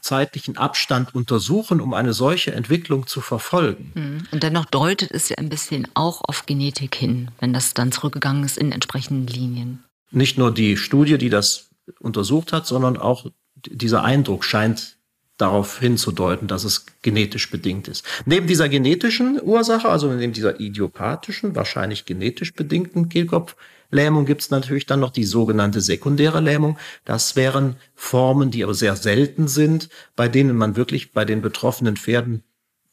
[0.00, 3.92] zeitlichen Abstand untersuchen, um eine solche Entwicklung zu verfolgen.
[3.94, 4.28] Hm.
[4.30, 8.44] Und dennoch deutet es ja ein bisschen auch auf Genetik hin, wenn das dann zurückgegangen
[8.44, 9.84] ist in entsprechenden Linien.
[10.10, 13.26] Nicht nur die Studie, die das untersucht hat, sondern auch
[13.70, 14.96] dieser Eindruck scheint
[15.36, 18.04] darauf hinzudeuten, dass es genetisch bedingt ist.
[18.24, 23.60] Neben dieser genetischen Ursache, also neben dieser idiopathischen, wahrscheinlich genetisch bedingten Kehlkopflähmung,
[23.94, 26.78] Lähmung gibt es natürlich dann noch die sogenannte sekundäre Lähmung.
[27.04, 31.96] Das wären Formen, die aber sehr selten sind, bei denen man wirklich bei den betroffenen
[31.96, 32.42] Pferden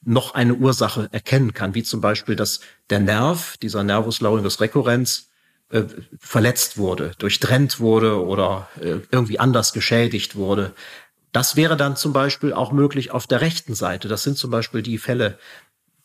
[0.03, 5.30] noch eine Ursache erkennen kann, wie zum Beispiel, dass der Nerv, dieser Nervus laurinus recurrens,
[5.71, 5.83] äh,
[6.19, 10.73] verletzt wurde, durchtrennt wurde oder äh, irgendwie anders geschädigt wurde.
[11.31, 14.07] Das wäre dann zum Beispiel auch möglich auf der rechten Seite.
[14.07, 15.37] Das sind zum Beispiel die Fälle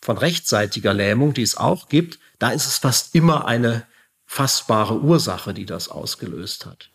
[0.01, 2.19] von rechtsseitiger Lähmung, die es auch gibt.
[2.39, 3.87] Da ist es fast immer eine
[4.27, 6.91] fassbare Ursache, die das ausgelöst hat.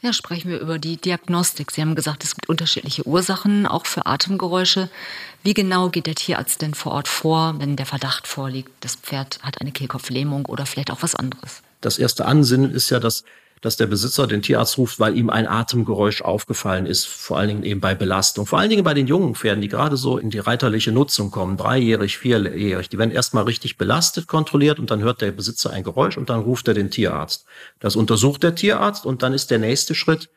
[0.00, 1.70] Ja, sprechen wir über die Diagnostik.
[1.70, 4.90] Sie haben gesagt, es gibt unterschiedliche Ursachen, auch für Atemgeräusche.
[5.44, 9.38] Wie genau geht der Tierarzt denn vor Ort vor, wenn der Verdacht vorliegt, das Pferd
[9.42, 11.62] hat eine Kehlkopflähmung oder vielleicht auch was anderes?
[11.82, 13.24] Das erste Ansinnen ist ja, dass
[13.62, 17.62] dass der Besitzer den Tierarzt ruft, weil ihm ein Atemgeräusch aufgefallen ist, vor allen Dingen
[17.62, 18.44] eben bei Belastung.
[18.44, 21.56] Vor allen Dingen bei den jungen Pferden, die gerade so in die reiterliche Nutzung kommen,
[21.56, 26.18] dreijährig, vierjährig, die werden erstmal richtig belastet, kontrolliert und dann hört der Besitzer ein Geräusch
[26.18, 27.46] und dann ruft er den Tierarzt.
[27.78, 30.28] Das untersucht der Tierarzt und dann ist der nächste Schritt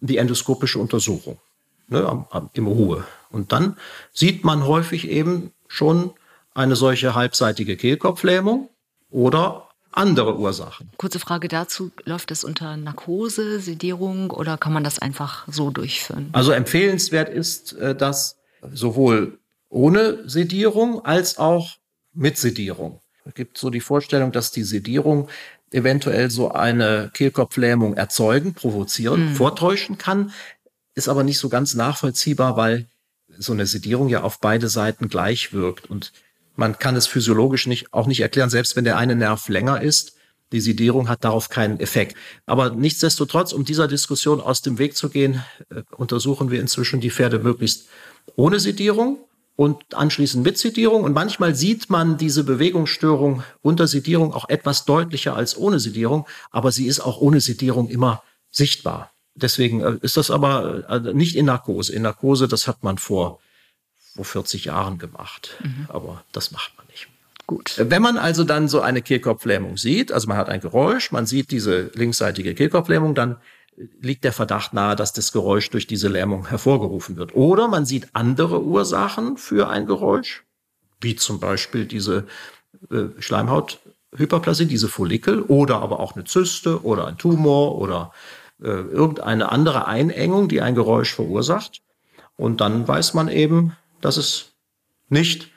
[0.00, 1.40] die endoskopische Untersuchung
[1.88, 3.04] ne, im Ruhe.
[3.30, 3.78] Und dann
[4.12, 6.12] sieht man häufig eben schon
[6.52, 8.68] eine solche halbseitige Kehlkopflähmung
[9.10, 9.65] oder
[9.96, 10.90] andere Ursachen.
[10.96, 16.28] Kurze Frage dazu, läuft das unter Narkose, Sedierung oder kann man das einfach so durchführen?
[16.32, 18.36] Also empfehlenswert ist äh, das
[18.72, 21.76] sowohl ohne Sedierung als auch
[22.12, 23.00] mit Sedierung.
[23.24, 25.28] Es gibt so die Vorstellung, dass die Sedierung
[25.70, 29.34] eventuell so eine Kehlkopflähmung erzeugen, provozieren, mhm.
[29.34, 30.32] vortäuschen kann,
[30.94, 32.86] ist aber nicht so ganz nachvollziehbar, weil
[33.38, 36.12] so eine Sedierung ja auf beide Seiten gleich wirkt und
[36.56, 40.14] man kann es physiologisch nicht, auch nicht erklären, selbst wenn der eine Nerv länger ist.
[40.52, 42.16] Die Sedierung hat darauf keinen Effekt.
[42.46, 47.10] Aber nichtsdestotrotz, um dieser Diskussion aus dem Weg zu gehen, äh, untersuchen wir inzwischen die
[47.10, 47.88] Pferde möglichst
[48.36, 49.18] ohne Sedierung
[49.56, 51.02] und anschließend mit Sedierung.
[51.02, 56.70] Und manchmal sieht man diese Bewegungsstörung unter Sedierung auch etwas deutlicher als ohne Sedierung, aber
[56.70, 59.10] sie ist auch ohne Sedierung immer sichtbar.
[59.34, 61.92] Deswegen äh, ist das aber äh, nicht in Narkose.
[61.92, 63.40] In Narkose, das hat man vor
[64.16, 65.56] vor 40 Jahren gemacht.
[65.62, 65.86] Mhm.
[65.88, 67.08] Aber das macht man nicht.
[67.46, 67.74] Gut.
[67.78, 71.52] Wenn man also dann so eine Kehlkopflähmung sieht, also man hat ein Geräusch, man sieht
[71.52, 73.36] diese linksseitige Kehlkopflähmung, dann
[74.00, 77.34] liegt der Verdacht nahe, dass das Geräusch durch diese Lähmung hervorgerufen wird.
[77.34, 80.44] Oder man sieht andere Ursachen für ein Geräusch,
[81.00, 82.26] wie zum Beispiel diese
[82.90, 88.12] äh, Schleimhauthyperplasie, diese Follikel, oder aber auch eine Zyste oder ein Tumor oder
[88.60, 91.82] äh, irgendeine andere Einengung, die ein Geräusch verursacht.
[92.36, 94.52] Und dann weiß man eben, dass es
[95.08, 95.48] nicht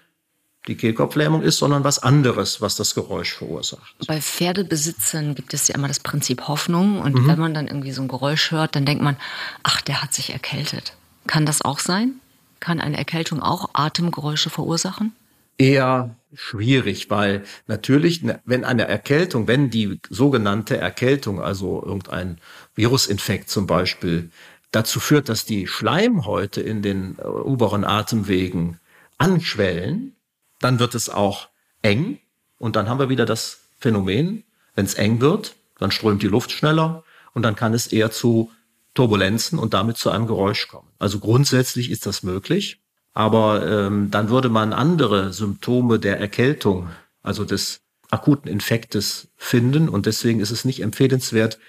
[0.68, 3.96] die Kehlkopflähmung ist, sondern was anderes, was das Geräusch verursacht.
[4.08, 7.02] Bei Pferdebesitzern gibt es ja immer das Prinzip Hoffnung.
[7.02, 7.28] Und mhm.
[7.28, 9.18] wenn man dann irgendwie so ein Geräusch hört, dann denkt man,
[9.64, 10.94] ach, der hat sich erkältet.
[11.28, 12.16] Kann das auch sein?
[12.60, 15.14] Kann eine Erkältung auch Atemgeräusche verursachen?
[15.58, 22.38] Eher schwierig, weil natürlich, ne, wenn eine Erkältung, wenn die sogenannte Erkältung, also irgendein
[22.76, 24.30] Virusinfekt zum Beispiel,
[24.72, 28.80] dazu führt, dass die Schleimhäute in den äh, oberen Atemwegen
[29.18, 30.16] anschwellen,
[30.60, 31.50] dann wird es auch
[31.82, 32.20] eng
[32.58, 34.44] und dann haben wir wieder das Phänomen,
[34.76, 37.04] wenn es eng wird, dann strömt die Luft schneller
[37.34, 38.52] und dann kann es eher zu
[38.94, 40.90] Turbulenzen und damit zu einem Geräusch kommen.
[41.00, 42.82] Also grundsätzlich ist das möglich,
[43.14, 46.90] aber ähm, dann würde man andere Symptome der Erkältung,
[47.24, 51.60] also des akuten Infektes finden und deswegen ist es nicht empfehlenswert,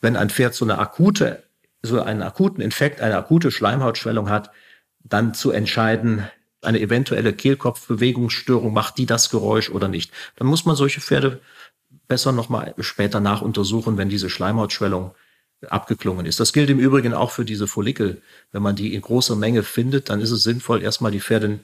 [0.00, 1.44] wenn ein Pferd so eine akute
[1.84, 4.50] so einen akuten Infekt, eine akute Schleimhautschwellung hat,
[5.02, 6.28] dann zu entscheiden,
[6.62, 10.10] eine eventuelle Kehlkopfbewegungsstörung, macht die das Geräusch oder nicht.
[10.36, 11.40] Dann muss man solche Pferde
[12.08, 15.14] besser nochmal später nachuntersuchen, wenn diese Schleimhautschwellung
[15.68, 16.40] abgeklungen ist.
[16.40, 18.20] Das gilt im Übrigen auch für diese Follikel.
[18.52, 21.60] Wenn man die in großer Menge findet, dann ist es sinnvoll, erstmal die Pferde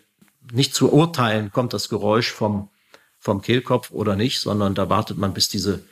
[0.52, 2.68] nicht zu urteilen, kommt das Geräusch vom,
[3.18, 5.82] vom Kehlkopf oder nicht, sondern da wartet man, bis diese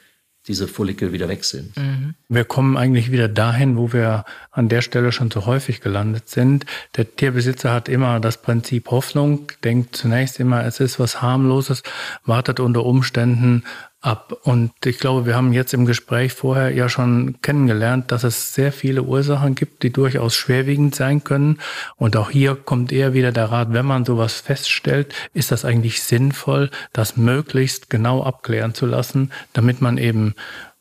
[0.49, 1.77] diese Follikel wieder weg sind.
[1.77, 2.15] Mhm.
[2.29, 6.65] Wir kommen eigentlich wieder dahin, wo wir an der Stelle schon zu häufig gelandet sind.
[6.97, 11.83] Der Tierbesitzer hat immer das Prinzip Hoffnung, denkt zunächst immer, es ist was harmloses,
[12.25, 13.65] wartet unter Umständen
[14.01, 14.33] ab.
[14.45, 18.73] Und ich glaube, wir haben jetzt im Gespräch vorher ja schon kennengelernt, dass es sehr
[18.73, 21.59] viele Ursachen gibt, die durchaus schwerwiegend sein können.
[21.97, 26.03] Und auch hier kommt eher wieder der Rat, wenn man sowas feststellt, ist das eigentlich
[26.03, 30.35] sinnvoll, das möglichst genau abklären zu lassen, damit man eben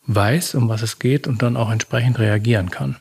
[0.06, 2.97] weiß, um was es geht und dann auch entsprechend reagieren kann.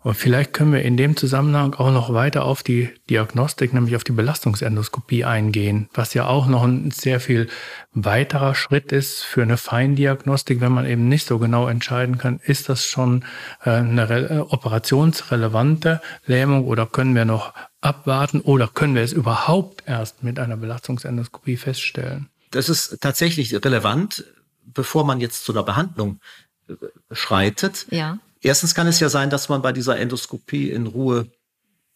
[0.00, 4.04] Und vielleicht können wir in dem Zusammenhang auch noch weiter auf die Diagnostik, nämlich auf
[4.04, 7.48] die Belastungsendoskopie eingehen, was ja auch noch ein sehr viel
[7.92, 12.68] weiterer Schritt ist für eine Feindiagnostik, wenn man eben nicht so genau entscheiden kann, ist
[12.68, 13.24] das schon
[13.64, 19.82] äh, eine äh, operationsrelevante Lähmung oder können wir noch abwarten oder können wir es überhaupt
[19.86, 22.28] erst mit einer Belastungsendoskopie feststellen?
[22.52, 24.24] Das ist tatsächlich relevant,
[24.64, 26.20] bevor man jetzt zu einer Behandlung
[26.68, 26.74] äh,
[27.10, 27.86] schreitet.
[27.90, 28.18] Ja.
[28.40, 31.30] Erstens kann es ja sein, dass man bei dieser Endoskopie in Ruhe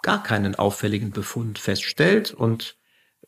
[0.03, 2.77] gar keinen auffälligen Befund feststellt und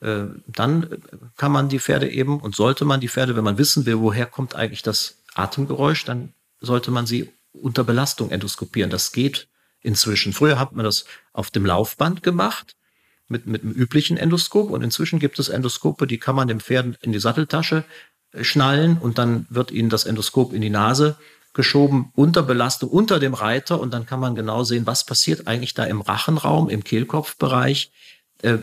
[0.00, 1.03] äh, dann
[1.37, 4.27] kann man die Pferde eben und sollte man die Pferde, wenn man wissen will, woher
[4.27, 8.90] kommt eigentlich das Atemgeräusch, dann sollte man sie unter Belastung endoskopieren.
[8.90, 9.48] Das geht
[9.81, 10.33] inzwischen.
[10.33, 12.77] Früher hat man das auf dem Laufband gemacht
[13.29, 16.98] mit, mit einem üblichen Endoskop und inzwischen gibt es Endoskope, die kann man dem Pferd
[17.03, 17.85] in die Satteltasche
[18.40, 21.16] schnallen und dann wird ihnen das Endoskop in die Nase
[21.54, 25.72] geschoben unter Belastung unter dem Reiter und dann kann man genau sehen, was passiert eigentlich
[25.72, 27.90] da im Rachenraum, im Kehlkopfbereich,
[28.42, 28.58] äh,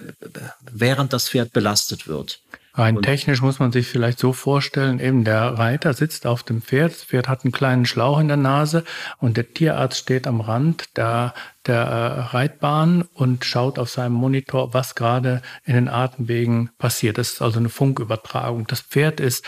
[0.69, 2.41] während das Pferd belastet wird.
[2.73, 6.61] Rein und technisch muss man sich vielleicht so vorstellen, eben der Reiter sitzt auf dem
[6.61, 8.85] Pferd, das Pferd hat einen kleinen Schlauch in der Nase
[9.17, 11.33] und der Tierarzt steht am Rand der,
[11.67, 17.17] der äh, Reitbahn und schaut auf seinem Monitor, was gerade in den Atemwegen passiert.
[17.17, 18.67] Das ist also eine Funkübertragung.
[18.67, 19.45] Das Pferd ist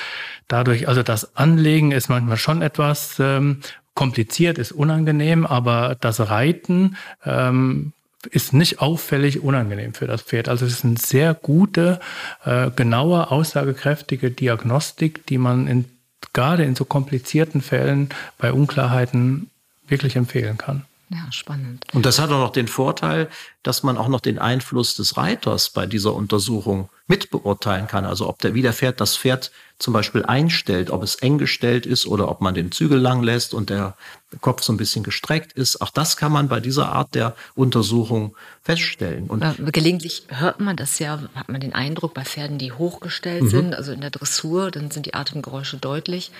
[0.49, 3.62] dadurch, also das Anlegen ist manchmal schon etwas ähm,
[3.95, 7.93] kompliziert, ist unangenehm, aber das Reiten ähm,
[8.27, 10.49] ist nicht auffällig unangenehm für das Pferd.
[10.49, 11.99] Also es ist eine sehr gute,
[12.45, 15.86] äh, genaue, aussagekräftige Diagnostik, die man in,
[16.33, 19.49] gerade in so komplizierten Fällen bei Unklarheiten
[19.88, 20.86] wirklich empfehlen kann.
[21.09, 21.86] Ja, spannend.
[21.93, 23.29] Und das hat auch noch den Vorteil,
[23.62, 28.05] dass man auch noch den Einfluss des Reiters bei dieser Untersuchung mitbeurteilen kann.
[28.05, 29.51] Also ob der, wie der Pferd das Pferd
[29.84, 33.54] zum Beispiel einstellt, ob es eng gestellt ist oder ob man den Zügel lang lässt
[33.54, 33.96] und der
[34.39, 35.82] Kopf so ein bisschen gestreckt ist.
[35.82, 39.28] Auch das kann man bei dieser Art der Untersuchung feststellen.
[39.28, 39.43] Und
[39.74, 43.50] gelegentlich hört man das ja, hat man den Eindruck bei Pferden, die hochgestellt mhm.
[43.50, 46.32] sind, also in der Dressur, dann sind die Atemgeräusche deutlich.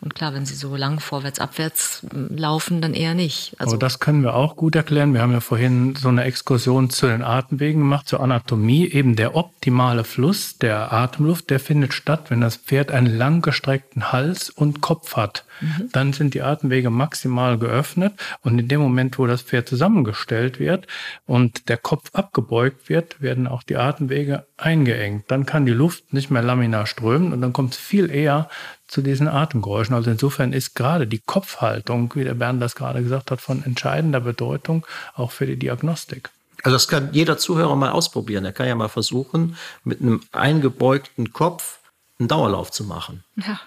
[0.00, 3.54] Und klar, wenn sie so lang vorwärts, abwärts hm, laufen, dann eher nicht.
[3.58, 5.14] Also Aber das können wir auch gut erklären.
[5.14, 8.90] Wir haben ja vorhin so eine Exkursion zu den Atemwegen gemacht, zur Anatomie.
[8.90, 14.50] Eben der optimale Fluss der Atemluft, der findet statt, wenn das Pferd einen langgestreckten Hals
[14.50, 15.44] und Kopf hat.
[15.60, 15.88] Mhm.
[15.92, 20.86] Dann sind die Atemwege maximal geöffnet und in dem Moment, wo das Pferd zusammengestellt wird
[21.26, 25.24] und der Kopf abgebeugt wird, werden auch die Atemwege eingeengt.
[25.28, 28.48] Dann kann die Luft nicht mehr laminar strömen und dann kommt es viel eher
[28.88, 29.94] zu diesen Atemgeräuschen.
[29.94, 34.20] Also insofern ist gerade die Kopfhaltung, wie der Bernd das gerade gesagt hat, von entscheidender
[34.20, 36.30] Bedeutung auch für die Diagnostik.
[36.62, 38.44] Also das kann jeder Zuhörer mal ausprobieren.
[38.44, 41.78] Er kann ja mal versuchen, mit einem eingebeugten Kopf
[42.18, 43.24] einen Dauerlauf zu machen.
[43.36, 43.60] Ja.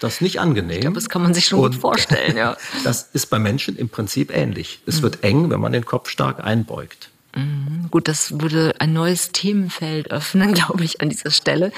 [0.00, 0.76] Das ist nicht angenehm.
[0.76, 2.56] Ich glaube, das kann man sich schon Und gut vorstellen, ja.
[2.84, 4.80] das ist bei Menschen im Prinzip ähnlich.
[4.86, 5.02] Es mhm.
[5.02, 7.10] wird eng, wenn man den Kopf stark einbeugt.
[7.34, 7.88] Mhm.
[7.90, 11.72] Gut, das würde ein neues Themenfeld öffnen, glaube ich, an dieser Stelle.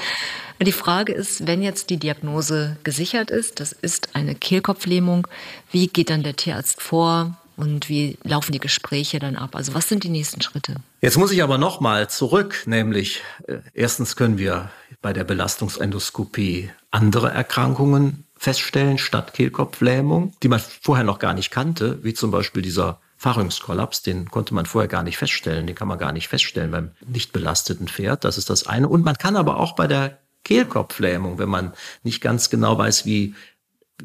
[0.61, 5.27] Die Frage ist, wenn jetzt die Diagnose gesichert ist, das ist eine Kehlkopflähmung,
[5.71, 7.37] wie geht dann der Tierarzt vor?
[7.57, 9.55] Und wie laufen die Gespräche dann ab?
[9.55, 10.75] Also was sind die nächsten Schritte?
[11.01, 17.31] Jetzt muss ich aber nochmal zurück, nämlich äh, erstens können wir bei der Belastungsendoskopie andere
[17.31, 22.99] Erkrankungen feststellen statt Kehlkopflähmung, die man vorher noch gar nicht kannte, wie zum Beispiel dieser
[23.17, 26.91] Pharynxkollaps, den konnte man vorher gar nicht feststellen, den kann man gar nicht feststellen beim
[27.05, 28.89] nicht belasteten Pferd, das ist das eine.
[28.89, 33.35] Und man kann aber auch bei der Kehlkopflähmung, wenn man nicht ganz genau weiß, wie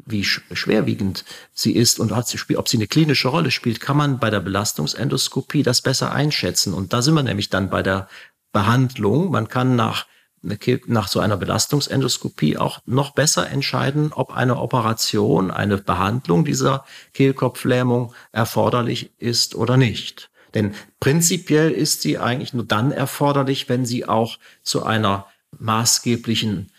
[0.05, 4.41] wie schwerwiegend sie ist und ob sie eine klinische Rolle spielt, kann man bei der
[4.41, 6.75] Belastungsendoskopie das besser einschätzen.
[6.75, 8.07] Und da sind wir nämlich dann bei der
[8.51, 9.31] Behandlung.
[9.31, 10.05] Man kann nach
[10.41, 18.13] nach so einer Belastungsendoskopie auch noch besser entscheiden, ob eine Operation, eine Behandlung dieser Kehlkopflähmung
[18.31, 20.29] erforderlich ist oder nicht.
[20.53, 25.27] Denn prinzipiell ist sie eigentlich nur dann erforderlich, wenn sie auch zu einer
[25.59, 26.71] maßgeblichen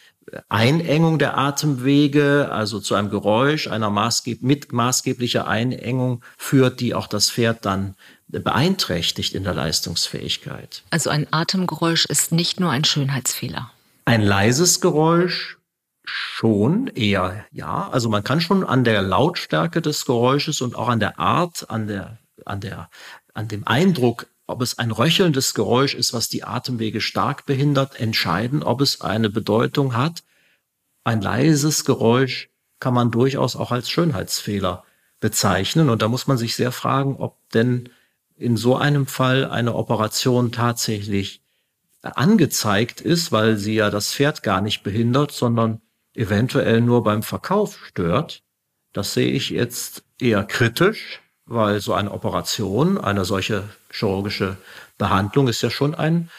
[0.49, 7.07] Einengung der Atemwege, also zu einem Geräusch, einer maßgeb mit maßgeblicher Einengung führt, die auch
[7.07, 7.95] das Pferd dann
[8.29, 10.83] beeinträchtigt in der Leistungsfähigkeit.
[10.91, 13.71] Also ein Atemgeräusch ist nicht nur ein Schönheitsfehler.
[14.05, 15.59] Ein leises Geräusch
[16.05, 17.89] schon eher, ja.
[17.91, 21.87] Also man kann schon an der Lautstärke des Geräusches und auch an der Art, an
[21.87, 22.91] der, an der,
[23.35, 28.63] an dem Eindruck, ob es ein röchelndes Geräusch ist, was die Atemwege stark behindert, entscheiden,
[28.63, 30.23] ob es eine Bedeutung hat.
[31.05, 32.49] Ein leises Geräusch
[32.81, 34.85] kann man durchaus auch als Schönheitsfehler
[35.21, 35.91] bezeichnen.
[35.91, 37.91] Und da muss man sich sehr fragen, ob denn
[38.39, 41.43] in so einem Fall eine Operation tatsächlich
[42.03, 45.81] angezeigt ist, weil sie ja das Pferd gar nicht behindert, sondern
[46.15, 48.43] eventuell nur beim Verkauf stört.
[48.93, 54.57] Das sehe ich jetzt eher kritisch, weil so eine Operation, eine solche chirurgische
[54.97, 56.31] Behandlung ist ja schon ein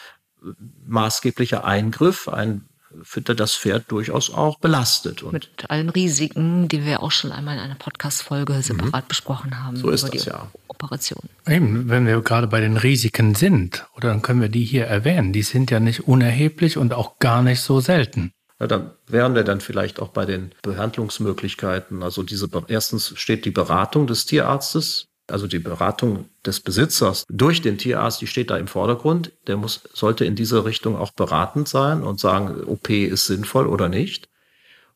[0.86, 2.66] maßgeblicher Eingriff, ein
[3.02, 5.22] für das Pferd durchaus auch belastet.
[5.22, 9.08] Und Mit allen Risiken, die wir auch schon einmal in einer Podcast-Folge separat mhm.
[9.08, 9.76] besprochen haben.
[9.76, 10.50] So ist das, ja.
[10.68, 11.22] Operation.
[11.46, 15.32] Eben, wenn wir gerade bei den Risiken sind, oder dann können wir die hier erwähnen,
[15.32, 18.32] die sind ja nicht unerheblich und auch gar nicht so selten.
[18.58, 22.02] Ja, dann wären wir dann vielleicht auch bei den Behandlungsmöglichkeiten.
[22.02, 27.78] Also diese, erstens steht die Beratung des Tierarztes, also die Beratung des Besitzers durch den
[27.78, 29.32] Tierarzt, die steht da im Vordergrund.
[29.46, 33.88] Der muss, sollte in diese Richtung auch beratend sein und sagen, OP ist sinnvoll oder
[33.88, 34.28] nicht.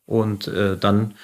[0.07, 1.15] Und äh, dann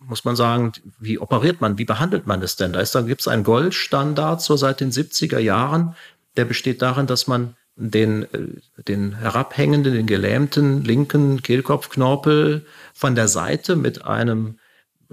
[0.00, 2.72] muss man sagen, wie operiert man, wie behandelt man es denn?
[2.72, 5.94] Da, da gibt es einen Goldstandard so seit den 70er Jahren,
[6.36, 13.28] der besteht darin, dass man den, äh, den herabhängenden, den gelähmten linken Kehlkopfknorpel von der
[13.28, 14.58] Seite mit einem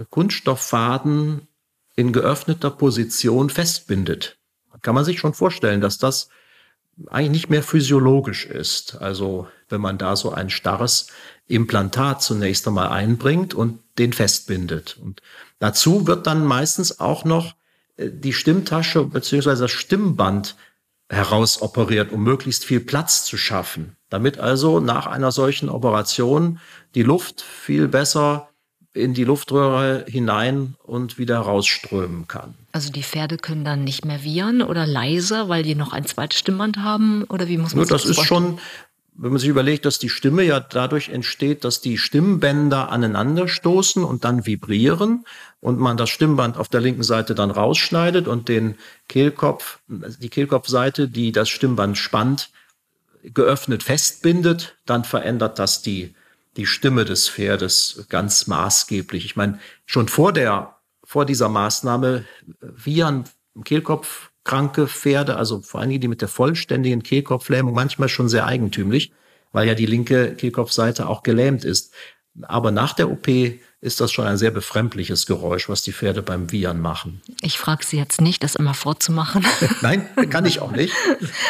[0.09, 1.47] Kunststofffaden
[1.95, 4.37] in geöffneter Position festbindet.
[4.81, 6.29] Kann man sich schon vorstellen, dass das
[7.07, 8.95] eigentlich nicht mehr physiologisch ist.
[9.01, 11.07] Also wenn man da so ein starres
[11.47, 14.97] Implantat zunächst einmal einbringt und den festbindet.
[15.01, 15.21] Und
[15.59, 17.55] dazu wird dann meistens auch noch
[17.97, 20.55] äh, die Stimmtasche beziehungsweise das Stimmband
[21.09, 26.59] herausoperiert, um möglichst viel Platz zu schaffen, damit also nach einer solchen Operation
[26.95, 28.49] die Luft viel besser
[28.93, 32.53] in die Luftröhre hinein und wieder rausströmen kann.
[32.71, 36.39] Also die Pferde können dann nicht mehr wiehern oder leiser, weil die noch ein zweites
[36.39, 37.23] Stimmband haben?
[37.25, 38.59] Oder wie muss man Nur das, das ist schon,
[39.15, 44.23] wenn man sich überlegt, dass die Stimme ja dadurch entsteht, dass die Stimmbänder aneinanderstoßen und
[44.25, 45.25] dann vibrieren
[45.59, 48.75] und man das Stimmband auf der linken Seite dann rausschneidet und den
[49.07, 52.49] Kehlkopf, die Kehlkopfseite, die das Stimmband spannt,
[53.23, 56.13] geöffnet festbindet, dann verändert das die,
[56.57, 59.25] die Stimme des Pferdes ganz maßgeblich.
[59.25, 62.25] Ich meine, schon vor der, vor dieser Maßnahme
[62.61, 63.25] wiehern
[63.63, 68.45] Kehlkopf kranke Pferde, also vor allen Dingen die mit der vollständigen Kehlkopflähmung, manchmal schon sehr
[68.45, 69.13] eigentümlich,
[69.51, 71.93] weil ja die linke Kehlkopfseite auch gelähmt ist.
[72.41, 73.27] Aber nach der OP
[73.83, 77.21] ist das schon ein sehr befremdliches Geräusch, was die Pferde beim Wiehern machen.
[77.41, 79.45] Ich frage Sie jetzt nicht, das immer vorzumachen.
[79.81, 80.93] Nein, kann ich auch nicht.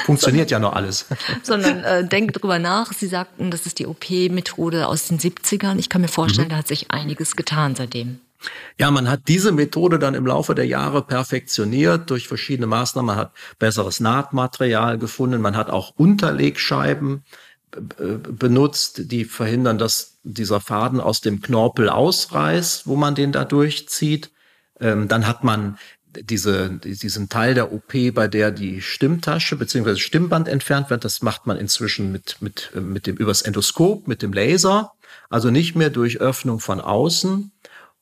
[0.06, 1.06] Funktioniert ja noch alles.
[1.44, 2.92] Sondern äh, denkt drüber nach.
[2.92, 5.78] Sie sagten, das ist die OP-Methode aus den 70ern.
[5.78, 6.52] Ich kann mir vorstellen, mhm.
[6.52, 8.20] da hat sich einiges getan seitdem.
[8.80, 13.08] Ja, man hat diese Methode dann im Laufe der Jahre perfektioniert durch verschiedene Maßnahmen.
[13.08, 15.40] Man hat besseres Nahtmaterial gefunden.
[15.40, 17.24] Man hat auch Unterlegscheiben
[17.76, 17.80] äh,
[18.18, 24.32] benutzt, die verhindern, dass dieser Faden aus dem Knorpel ausreißt, wo man den da durchzieht.
[24.80, 25.78] Ähm, dann hat man
[26.16, 29.96] diese, diesen Teil der OP, bei der die Stimmtasche bzw.
[29.96, 34.34] Stimmband entfernt wird, das macht man inzwischen mit, mit, mit dem, übers Endoskop, mit dem
[34.34, 34.94] Laser.
[35.30, 37.52] Also nicht mehr durch Öffnung von außen,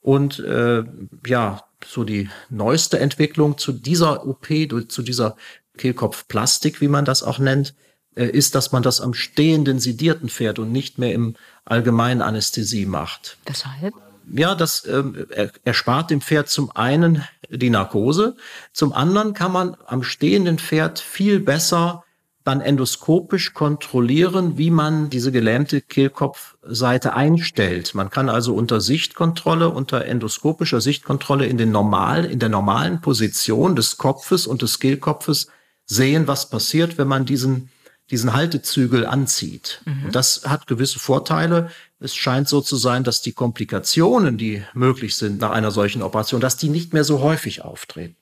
[0.01, 0.83] und äh,
[1.25, 4.47] ja, so die neueste Entwicklung zu dieser OP,
[4.89, 5.37] zu dieser
[5.77, 7.75] Kehlkopfplastik, wie man das auch nennt,
[8.15, 12.85] äh, ist, dass man das am stehenden sedierten Pferd und nicht mehr im allgemeinen Anästhesie
[12.85, 13.37] macht.
[13.45, 13.93] Weshalb?
[14.33, 15.27] Ja, das ähm,
[15.63, 18.35] erspart dem Pferd zum einen die Narkose,
[18.71, 22.03] zum anderen kann man am stehenden Pferd viel besser
[22.43, 27.93] dann endoskopisch kontrollieren, wie man diese gelähmte Kehlkopfseite einstellt.
[27.93, 33.75] Man kann also unter Sichtkontrolle, unter endoskopischer Sichtkontrolle in den normal, in der normalen Position
[33.75, 35.47] des Kopfes und des Kehlkopfes
[35.85, 37.69] sehen, was passiert, wenn man diesen,
[38.11, 39.81] diesen Haltezügel anzieht.
[39.85, 40.11] Mhm.
[40.11, 41.71] Das hat gewisse Vorteile.
[41.99, 46.41] Es scheint so zu sein, dass die Komplikationen, die möglich sind nach einer solchen Operation,
[46.41, 48.15] dass die nicht mehr so häufig auftreten.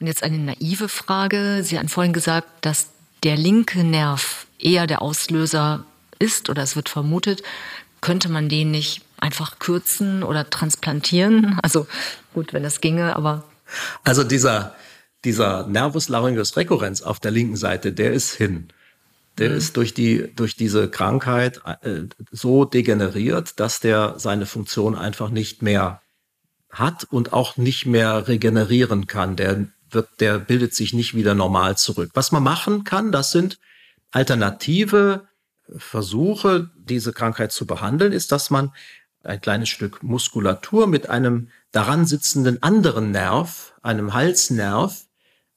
[0.00, 1.60] Und jetzt eine naive Frage.
[1.62, 2.88] Sie hatten vorhin gesagt, dass
[3.22, 5.84] der linke Nerv eher der Auslöser
[6.18, 7.42] ist oder es wird vermutet,
[8.00, 11.58] könnte man den nicht einfach kürzen oder transplantieren?
[11.62, 11.86] Also
[12.32, 13.44] gut, wenn das ginge, aber.
[14.04, 14.74] Also dieser,
[15.24, 18.68] dieser Nervus laryngeus recurrens auf der linken Seite, der ist hin.
[19.38, 19.56] Der mhm.
[19.56, 25.62] ist durch die, durch diese Krankheit äh, so degeneriert, dass der seine Funktion einfach nicht
[25.62, 26.02] mehr
[26.70, 29.36] hat und auch nicht mehr regenerieren kann.
[29.36, 32.10] Der wird, der bildet sich nicht wieder normal zurück.
[32.14, 33.58] Was man machen kann, das sind
[34.12, 35.26] alternative
[35.76, 38.72] Versuche, diese Krankheit zu behandeln, ist, dass man
[39.22, 45.04] ein kleines Stück Muskulatur mit einem daran sitzenden anderen Nerv, einem Halsnerv,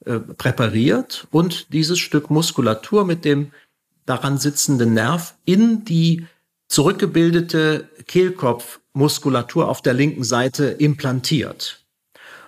[0.05, 3.51] äh, präpariert und dieses Stück Muskulatur mit dem
[4.05, 6.25] daran sitzenden Nerv in die
[6.67, 11.83] zurückgebildete Kehlkopfmuskulatur auf der linken Seite implantiert.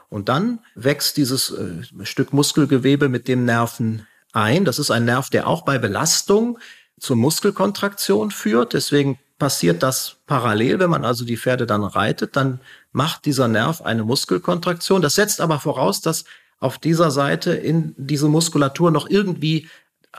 [0.09, 4.65] Und dann wächst dieses äh, Stück Muskelgewebe mit dem Nerven ein.
[4.65, 6.59] Das ist ein Nerv, der auch bei Belastung
[6.99, 8.73] zur Muskelkontraktion führt.
[8.73, 10.79] Deswegen passiert das parallel.
[10.79, 12.59] Wenn man also die Pferde dann reitet, dann
[12.91, 15.01] macht dieser Nerv eine Muskelkontraktion.
[15.01, 16.25] Das setzt aber voraus, dass
[16.59, 19.67] auf dieser Seite in diese Muskulatur noch irgendwie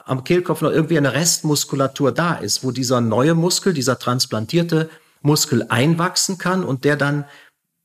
[0.05, 4.91] am Kehlkopf noch irgendwie eine Restmuskulatur da ist, wo dieser neue Muskel, dieser transplantierte
[5.23, 7.25] Muskel einwachsen kann und der dann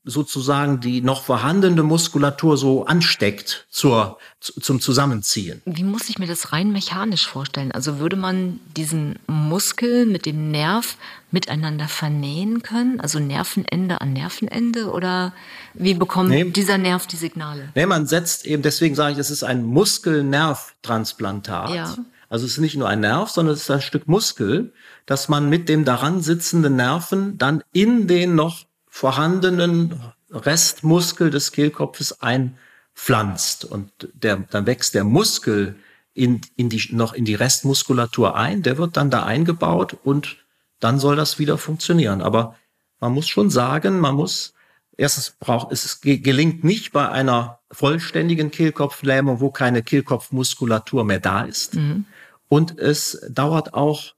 [0.04, 5.62] sozusagen die noch vorhandene Muskulatur so ansteckt zur, zum Zusammenziehen.
[5.64, 7.70] Wie muss ich mir das rein mechanisch vorstellen?
[7.70, 10.96] Also würde man diesen Muskel mit dem Nerv
[11.30, 13.00] miteinander vernähen können?
[13.00, 14.90] Also Nervenende an Nervenende?
[14.90, 15.32] Oder
[15.74, 16.50] wie bekommt nee.
[16.50, 17.68] dieser Nerv die Signale?
[17.76, 21.70] Nee, man setzt eben, deswegen sage ich, es ist ein Muskelnervtransplantat.
[21.70, 21.94] Ja.
[22.28, 24.72] Also es ist nicht nur ein Nerv, sondern es ist ein Stück Muskel,
[25.06, 29.98] dass man mit dem daran sitzenden Nerven dann in den noch vorhandenen
[30.30, 33.64] Restmuskel des Kehlkopfes einpflanzt.
[33.64, 35.76] Und der, dann wächst der Muskel
[36.12, 40.36] in, in die, noch in die Restmuskulatur ein, der wird dann da eingebaut und
[40.78, 42.20] dann soll das wieder funktionieren.
[42.20, 42.54] Aber
[43.00, 44.52] man muss schon sagen, man muss,
[44.94, 51.76] erstens braucht, es gelingt nicht bei einer vollständigen Kehlkopflähmung, wo keine Kehlkopfmuskulatur mehr da ist.
[51.76, 52.04] Mhm.
[52.48, 54.12] Und es dauert auch,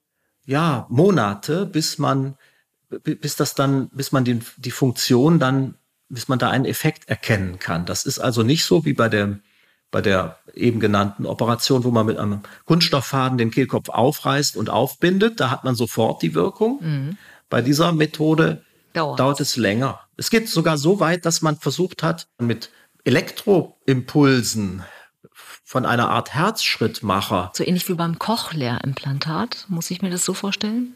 [0.46, 2.36] ja, Monate, bis man
[3.02, 5.74] bis das dann, bis man die, die Funktion dann,
[6.08, 7.86] bis man da einen Effekt erkennen kann.
[7.86, 9.38] Das ist also nicht so wie bei der,
[9.90, 15.40] bei der eben genannten Operation, wo man mit einem Kunststofffaden den Kehlkopf aufreißt und aufbindet.
[15.40, 16.78] Da hat man sofort die Wirkung.
[16.82, 17.18] Mhm.
[17.50, 19.20] Bei dieser Methode Dauert.
[19.20, 20.00] dauert es länger.
[20.16, 22.70] Es geht sogar so weit, dass man versucht hat, mit
[23.04, 24.82] Elektroimpulsen
[25.64, 27.50] von einer Art Herzschrittmacher.
[27.54, 30.94] So ähnlich wie beim Cochlea-Implantat, muss ich mir das so vorstellen?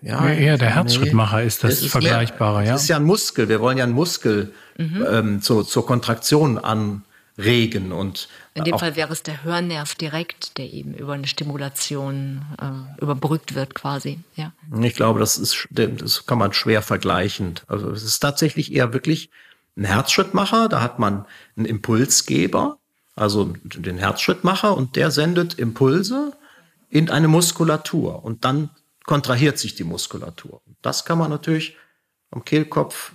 [0.00, 1.46] Ja, eher der Herzschrittmacher nee.
[1.46, 2.72] ist das ist Vergleichbare, ja.
[2.72, 3.48] Das ist ja ein Muskel.
[3.48, 5.04] Wir wollen ja einen Muskel mhm.
[5.10, 8.28] ähm, zur, zur Kontraktion anregen und
[8.58, 13.54] in dem Fall wäre es der Hörnerv direkt, der eben über eine Stimulation äh, überbrückt
[13.54, 14.18] wird, quasi.
[14.34, 14.52] Ja.
[14.82, 17.54] Ich glaube, das ist, das kann man schwer vergleichen.
[17.68, 19.30] Also es ist tatsächlich eher wirklich
[19.76, 20.68] ein Herzschrittmacher.
[20.68, 21.24] Da hat man
[21.56, 22.78] einen Impulsgeber,
[23.14, 26.32] also den Herzschrittmacher, und der sendet Impulse
[26.90, 28.70] in eine Muskulatur und dann
[29.08, 30.60] kontrahiert sich die Muskulatur.
[30.82, 31.78] Das kann man natürlich
[32.30, 33.12] am Kehlkopf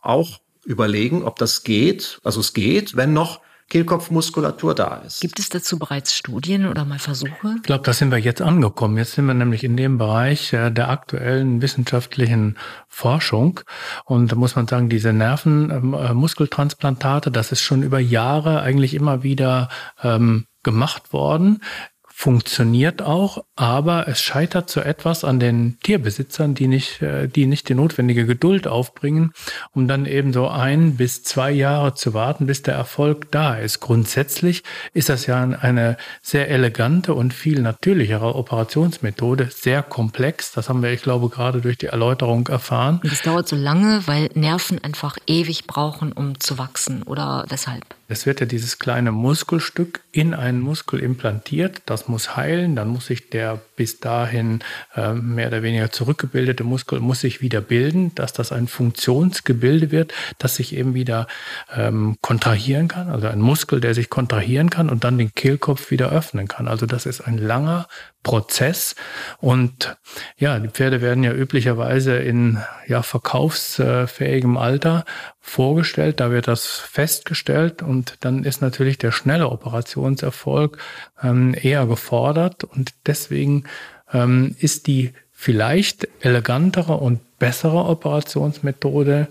[0.00, 2.20] auch überlegen, ob das geht.
[2.22, 5.20] Also es geht, wenn noch Kehlkopfmuskulatur da ist.
[5.20, 7.56] Gibt es dazu bereits Studien oder mal Versuche?
[7.56, 8.96] Ich glaube, da sind wir jetzt angekommen.
[8.96, 12.56] Jetzt sind wir nämlich in dem Bereich äh, der aktuellen wissenschaftlichen
[12.86, 13.58] Forschung.
[14.04, 19.68] Und da muss man sagen, diese Nervenmuskeltransplantate, das ist schon über Jahre eigentlich immer wieder
[20.00, 21.60] ähm, gemacht worden
[22.16, 27.68] funktioniert auch, aber es scheitert so etwas an den Tierbesitzern, die nicht, äh, die nicht
[27.68, 29.32] die notwendige Geduld aufbringen,
[29.72, 33.80] um dann eben so ein bis zwei Jahre zu warten, bis der Erfolg da ist.
[33.80, 34.62] Grundsätzlich
[34.92, 40.52] ist das ja eine sehr elegante und viel natürlichere Operationsmethode, sehr komplex.
[40.52, 43.00] Das haben wir, ich glaube, gerade durch die Erläuterung erfahren.
[43.02, 47.84] Und das dauert so lange, weil Nerven einfach ewig brauchen, um zu wachsen oder weshalb?
[48.14, 51.82] Es wird ja dieses kleine Muskelstück in einen Muskel implantiert.
[51.86, 52.76] Das muss heilen.
[52.76, 54.60] Dann muss sich der bis dahin
[54.94, 60.14] äh, mehr oder weniger zurückgebildete Muskel muss sich wieder bilden, dass das ein Funktionsgebilde wird,
[60.38, 61.26] das sich eben wieder
[61.74, 63.08] ähm, kontrahieren kann.
[63.08, 66.68] Also ein Muskel, der sich kontrahieren kann und dann den Kehlkopf wieder öffnen kann.
[66.68, 67.88] Also das ist ein langer
[68.24, 68.96] Prozess.
[69.40, 69.96] Und
[70.36, 72.58] ja, die Pferde werden ja üblicherweise in
[72.88, 75.04] ja, verkaufsfähigem Alter
[75.40, 76.18] vorgestellt.
[76.18, 80.78] Da wird das festgestellt und dann ist natürlich der schnelle Operationserfolg
[81.22, 82.64] ähm, eher gefordert.
[82.64, 83.64] Und deswegen
[84.12, 89.28] ähm, ist die vielleicht elegantere und bessere Operationsmethode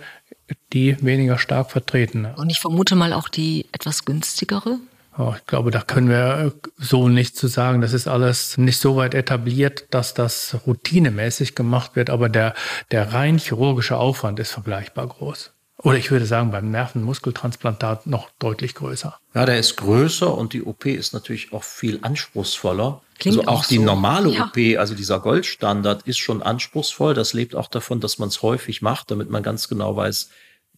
[0.71, 2.25] die weniger stark vertreten.
[2.35, 4.79] Und ich vermute mal auch die etwas günstigere?
[5.17, 7.81] Oh, ich glaube, da können wir so nicht zu sagen.
[7.81, 12.55] Das ist alles nicht so weit etabliert, dass das routinemäßig gemacht wird, aber der,
[12.91, 15.51] der rein chirurgische Aufwand ist vergleichbar groß.
[15.77, 19.19] Oder ich würde sagen, beim Nervenmuskeltransplantat noch deutlich größer.
[19.35, 23.01] Ja, der ist größer und die OP ist natürlich auch viel anspruchsvoller.
[23.19, 23.83] Klingt also auch, auch die so.
[23.83, 24.45] normale ja.
[24.45, 27.13] OP, also dieser Goldstandard, ist schon anspruchsvoll.
[27.13, 30.29] Das lebt auch davon, dass man es häufig macht, damit man ganz genau weiß,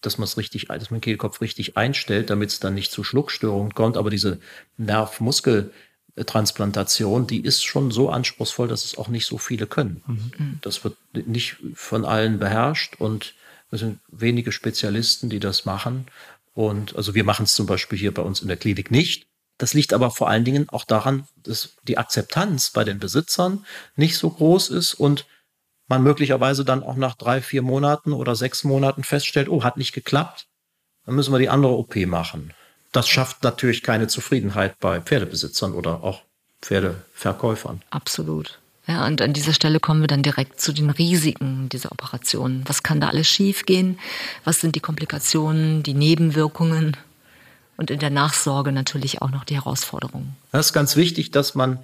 [0.06, 3.02] dass man es richtig, dass man den Kehlkopf richtig einstellt, damit es dann nicht zu
[3.04, 3.96] Schluckstörungen kommt.
[3.98, 4.40] Aber diese
[4.78, 10.04] Nervmuskeltransplantation, die ist schon so anspruchsvoll, dass es auch nicht so viele können.
[10.06, 10.60] Mhm.
[10.62, 13.36] Das wird nicht von allen beherrscht und
[13.72, 16.08] es sind wenige Spezialisten, die das machen.
[16.54, 19.28] Und also wir machen es zum Beispiel hier bei uns in der Klinik nicht.
[19.58, 24.18] Das liegt aber vor allen Dingen auch daran, dass die Akzeptanz bei den Besitzern nicht
[24.18, 25.26] so groß ist und
[25.88, 29.94] man möglicherweise dann auch nach drei, vier Monaten oder sechs Monaten feststellt, oh, hat nicht
[29.94, 30.48] geklappt,
[31.06, 32.54] dann müssen wir die andere OP machen.
[32.92, 36.22] Das schafft natürlich keine Zufriedenheit bei Pferdebesitzern oder auch
[36.62, 37.82] Pferdeverkäufern.
[37.90, 38.60] Absolut.
[38.88, 42.64] Ja, und an dieser Stelle kommen wir dann direkt zu den Risiken dieser Operation.
[42.68, 44.00] Was kann da alles schiefgehen?
[44.44, 46.96] Was sind die Komplikationen, die Nebenwirkungen?
[47.78, 50.38] Und in der Nachsorge natürlich auch noch die Herausforderungen.
[50.52, 51.80] Das ist ganz wichtig, dass man,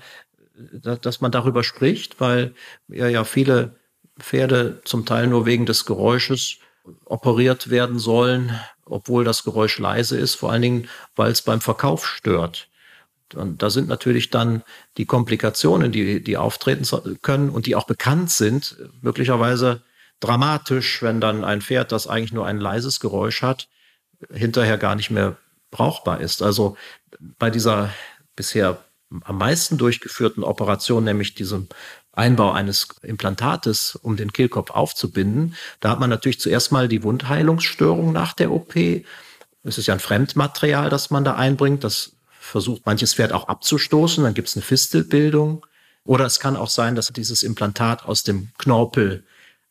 [0.55, 2.53] dass man darüber spricht, weil
[2.87, 3.75] ja, ja viele
[4.24, 6.57] Pferde zum Teil nur wegen des Geräusches
[7.05, 12.05] operiert werden sollen, obwohl das Geräusch leise ist, vor allen Dingen, weil es beim Verkauf
[12.05, 12.67] stört.
[13.34, 14.63] Und da sind natürlich dann
[14.97, 16.86] die Komplikationen, die, die auftreten
[17.22, 19.84] können und die auch bekannt sind, möglicherweise
[20.19, 23.67] dramatisch, wenn dann ein Pferd, das eigentlich nur ein leises Geräusch hat,
[24.32, 25.38] hinterher gar nicht mehr
[25.72, 26.41] brauchbar ist.
[26.41, 26.76] Also
[27.39, 27.89] bei dieser
[28.36, 28.84] bisher
[29.24, 31.67] am meisten durchgeführten Operation, nämlich diesem
[32.14, 38.12] Einbau eines Implantates, um den Kehlkopf aufzubinden, da hat man natürlich zuerst mal die Wundheilungsstörung
[38.12, 38.76] nach der OP.
[39.64, 41.84] Es ist ja ein Fremdmaterial, das man da einbringt.
[41.84, 44.24] Das versucht manches Pferd auch abzustoßen.
[44.24, 45.66] Dann gibt es eine Fistelbildung.
[46.03, 49.24] Oder es kann auch sein, dass dieses Implantat aus dem Knorpel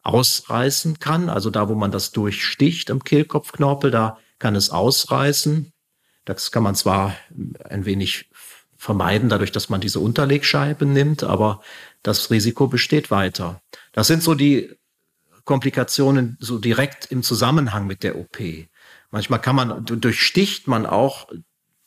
[0.02, 1.28] ausreißen kann.
[1.28, 5.72] Also da, wo man das durchsticht am Kehlkopfknorpel, da kann es ausreißen.
[6.24, 7.16] Das kann man zwar
[7.68, 8.30] ein wenig
[8.76, 11.60] vermeiden, dadurch, dass man diese Unterlegscheibe nimmt, aber
[12.02, 13.60] das Risiko besteht weiter.
[13.92, 14.74] Das sind so die
[15.44, 18.38] Komplikationen so direkt im Zusammenhang mit der OP.
[19.10, 21.28] Manchmal kann man, durchsticht man auch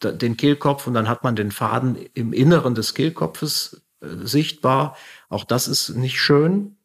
[0.04, 4.98] den Kehlkopf und dann hat man den Faden im Inneren des Kehlkopfes äh, sichtbar.
[5.30, 6.76] Auch das ist nicht schön.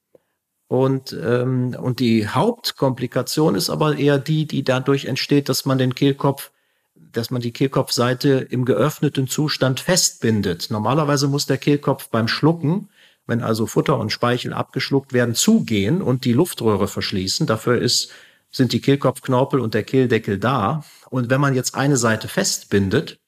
[0.69, 5.95] Und, ähm, und die Hauptkomplikation ist aber eher die, die dadurch entsteht, dass man den
[5.95, 6.53] Kehlkopf,
[6.95, 10.69] dass man die Kehlkopfseite im geöffneten Zustand festbindet.
[10.71, 12.91] Normalerweise muss der Kehlkopf beim Schlucken,
[13.29, 17.47] wenn also Futter und Speichel abgeschluckt werden, zugehen und die Luftröhre verschließen.
[17.47, 18.11] Dafür ist,
[18.51, 20.83] sind die Kehlkopfknorpel und der Kehldeckel da.
[21.11, 23.21] Und wenn man jetzt eine Seite festbindet,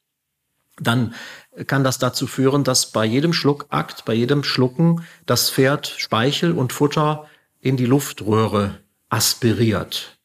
[0.81, 1.15] dann
[1.67, 6.73] kann das dazu führen, dass bei jedem Schluckakt, bei jedem Schlucken das Pferd Speichel und
[6.73, 7.27] Futter
[7.61, 8.79] in die Luftröhre
[9.11, 10.19] aspiriert.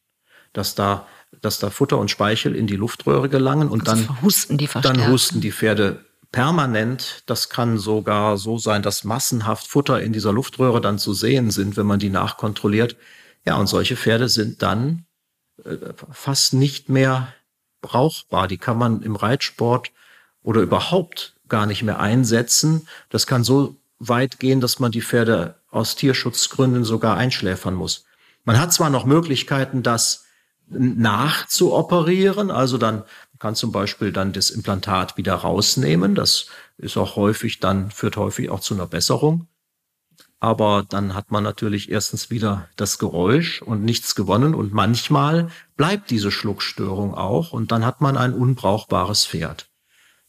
[0.53, 1.05] Dass da,
[1.41, 4.97] dass da Futter und Speichel in die Luftröhre gelangen und also dann husten die verstärkt.
[4.97, 6.04] Dann husten die Pferde
[6.35, 7.23] permanent.
[7.27, 11.77] Das kann sogar so sein, dass massenhaft Futter in dieser Luftröhre dann zu sehen sind,
[11.77, 12.97] wenn man die nachkontrolliert.
[13.45, 15.05] Ja, und solche Pferde sind dann
[15.63, 15.77] äh,
[16.11, 17.29] fast nicht mehr
[17.81, 18.49] brauchbar.
[18.49, 19.91] Die kann man im Reitsport
[20.43, 22.85] oder überhaupt gar nicht mehr einsetzen.
[23.09, 28.07] Das kann so weit gehen, dass man die Pferde aus Tierschutzgründen sogar einschläfern muss.
[28.43, 30.25] Man hat zwar noch Möglichkeiten, das
[30.67, 33.03] nachzuoperieren, also dann
[33.39, 36.15] kann zum Beispiel dann das Implantat wieder rausnehmen.
[36.15, 39.47] Das ist auch häufig dann, führt häufig auch zu einer Besserung.
[40.39, 46.11] Aber dann hat man natürlich erstens wieder das Geräusch und nichts gewonnen und manchmal bleibt
[46.11, 49.69] diese Schluckstörung auch und dann hat man ein unbrauchbares Pferd.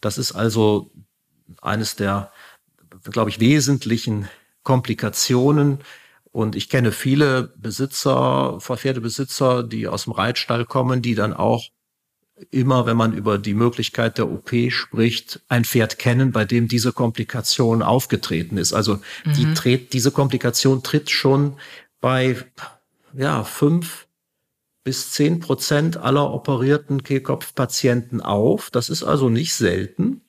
[0.01, 0.91] Das ist also
[1.61, 2.33] eines der,
[3.05, 4.29] glaube ich, wesentlichen
[4.63, 5.81] Komplikationen.
[6.33, 11.71] Und ich kenne viele Besitzer, Pferdebesitzer, die aus dem Reitstall kommen, die dann auch
[12.51, 16.93] immer, wenn man über die Möglichkeit der OP spricht, ein Pferd kennen, bei dem diese
[16.93, 18.73] Komplikation aufgetreten ist.
[18.73, 19.33] Also mhm.
[19.33, 21.57] die tritt, diese Komplikation tritt schon
[22.01, 22.37] bei
[23.15, 24.07] ja, fünf
[24.85, 28.71] bis zehn Prozent aller operierten Kehlkopfpatienten auf.
[28.71, 30.21] Das ist also nicht selten.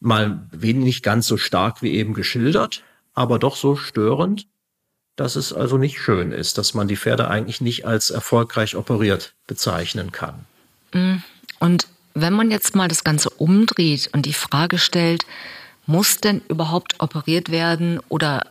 [0.00, 2.82] Mal wenig ganz so stark wie eben geschildert,
[3.14, 4.48] aber doch so störend,
[5.14, 9.34] dass es also nicht schön ist, dass man die Pferde eigentlich nicht als erfolgreich operiert
[9.46, 10.44] bezeichnen kann.
[10.92, 11.18] Mm.
[11.62, 15.24] Und wenn man jetzt mal das Ganze umdreht und die Frage stellt,
[15.86, 18.48] muss denn überhaupt operiert werden oder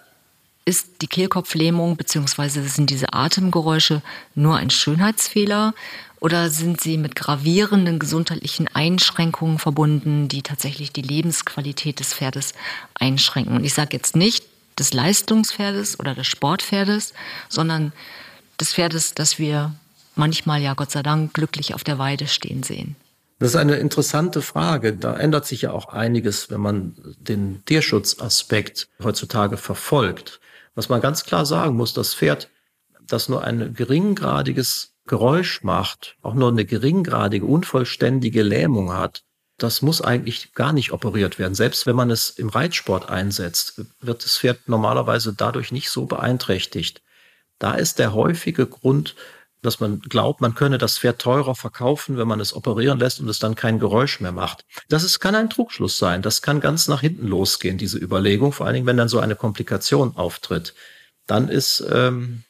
[0.64, 2.62] ist die Kehlkopflähmung bzw.
[2.62, 4.02] sind diese Atemgeräusche
[4.34, 5.74] nur ein Schönheitsfehler
[6.22, 12.54] oder sind sie mit gravierenden gesundheitlichen Einschränkungen verbunden, die tatsächlich die Lebensqualität des Pferdes
[12.94, 13.58] einschränken?
[13.58, 14.46] Und ich sage jetzt nicht
[14.80, 17.14] des Leistungspferdes oder des Sportpferdes,
[17.50, 17.92] sondern
[18.58, 19.74] des Pferdes, das wir
[20.16, 22.96] manchmal ja Gott sei Dank glücklich auf der Weide stehen sehen.
[23.40, 24.94] Das ist eine interessante Frage.
[24.94, 30.40] Da ändert sich ja auch einiges, wenn man den Tierschutzaspekt heutzutage verfolgt.
[30.76, 32.50] Was man ganz klar sagen muss, das Pferd,
[33.08, 39.24] das nur ein geringgradiges Geräusch macht, auch nur eine geringgradige, unvollständige Lähmung hat,
[39.58, 41.56] das muss eigentlich gar nicht operiert werden.
[41.56, 47.02] Selbst wenn man es im Reitsport einsetzt, wird das Pferd normalerweise dadurch nicht so beeinträchtigt.
[47.60, 49.16] Da ist der häufige Grund,
[49.62, 53.30] dass man glaubt, man könne das Pferd teurer verkaufen, wenn man es operieren lässt und
[53.30, 54.66] es dann kein Geräusch mehr macht.
[54.90, 56.22] Das ist, kann ein Trugschluss sein.
[56.22, 59.36] Das kann ganz nach hinten losgehen, diese Überlegung, vor allen Dingen, wenn dann so eine
[59.36, 60.74] Komplikation auftritt.
[61.28, 62.44] Dann ist, ähm,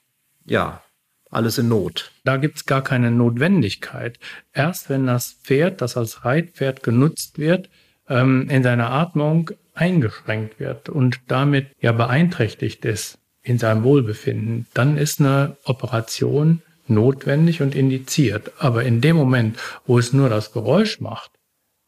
[0.46, 0.82] ja,
[1.30, 2.12] alles in Not.
[2.24, 4.20] Da gibt's gar keine Notwendigkeit.
[4.54, 7.70] Erst wenn das Pferd, das als Reitpferd genutzt wird,
[8.10, 14.98] ähm, in seiner Atmung eingeschränkt wird und damit ja beeinträchtigt ist in seinem Wohlbefinden, dann
[14.98, 18.52] ist eine Operation notwendig und indiziert.
[18.60, 21.32] Aber in dem Moment, wo es nur das Geräusch macht,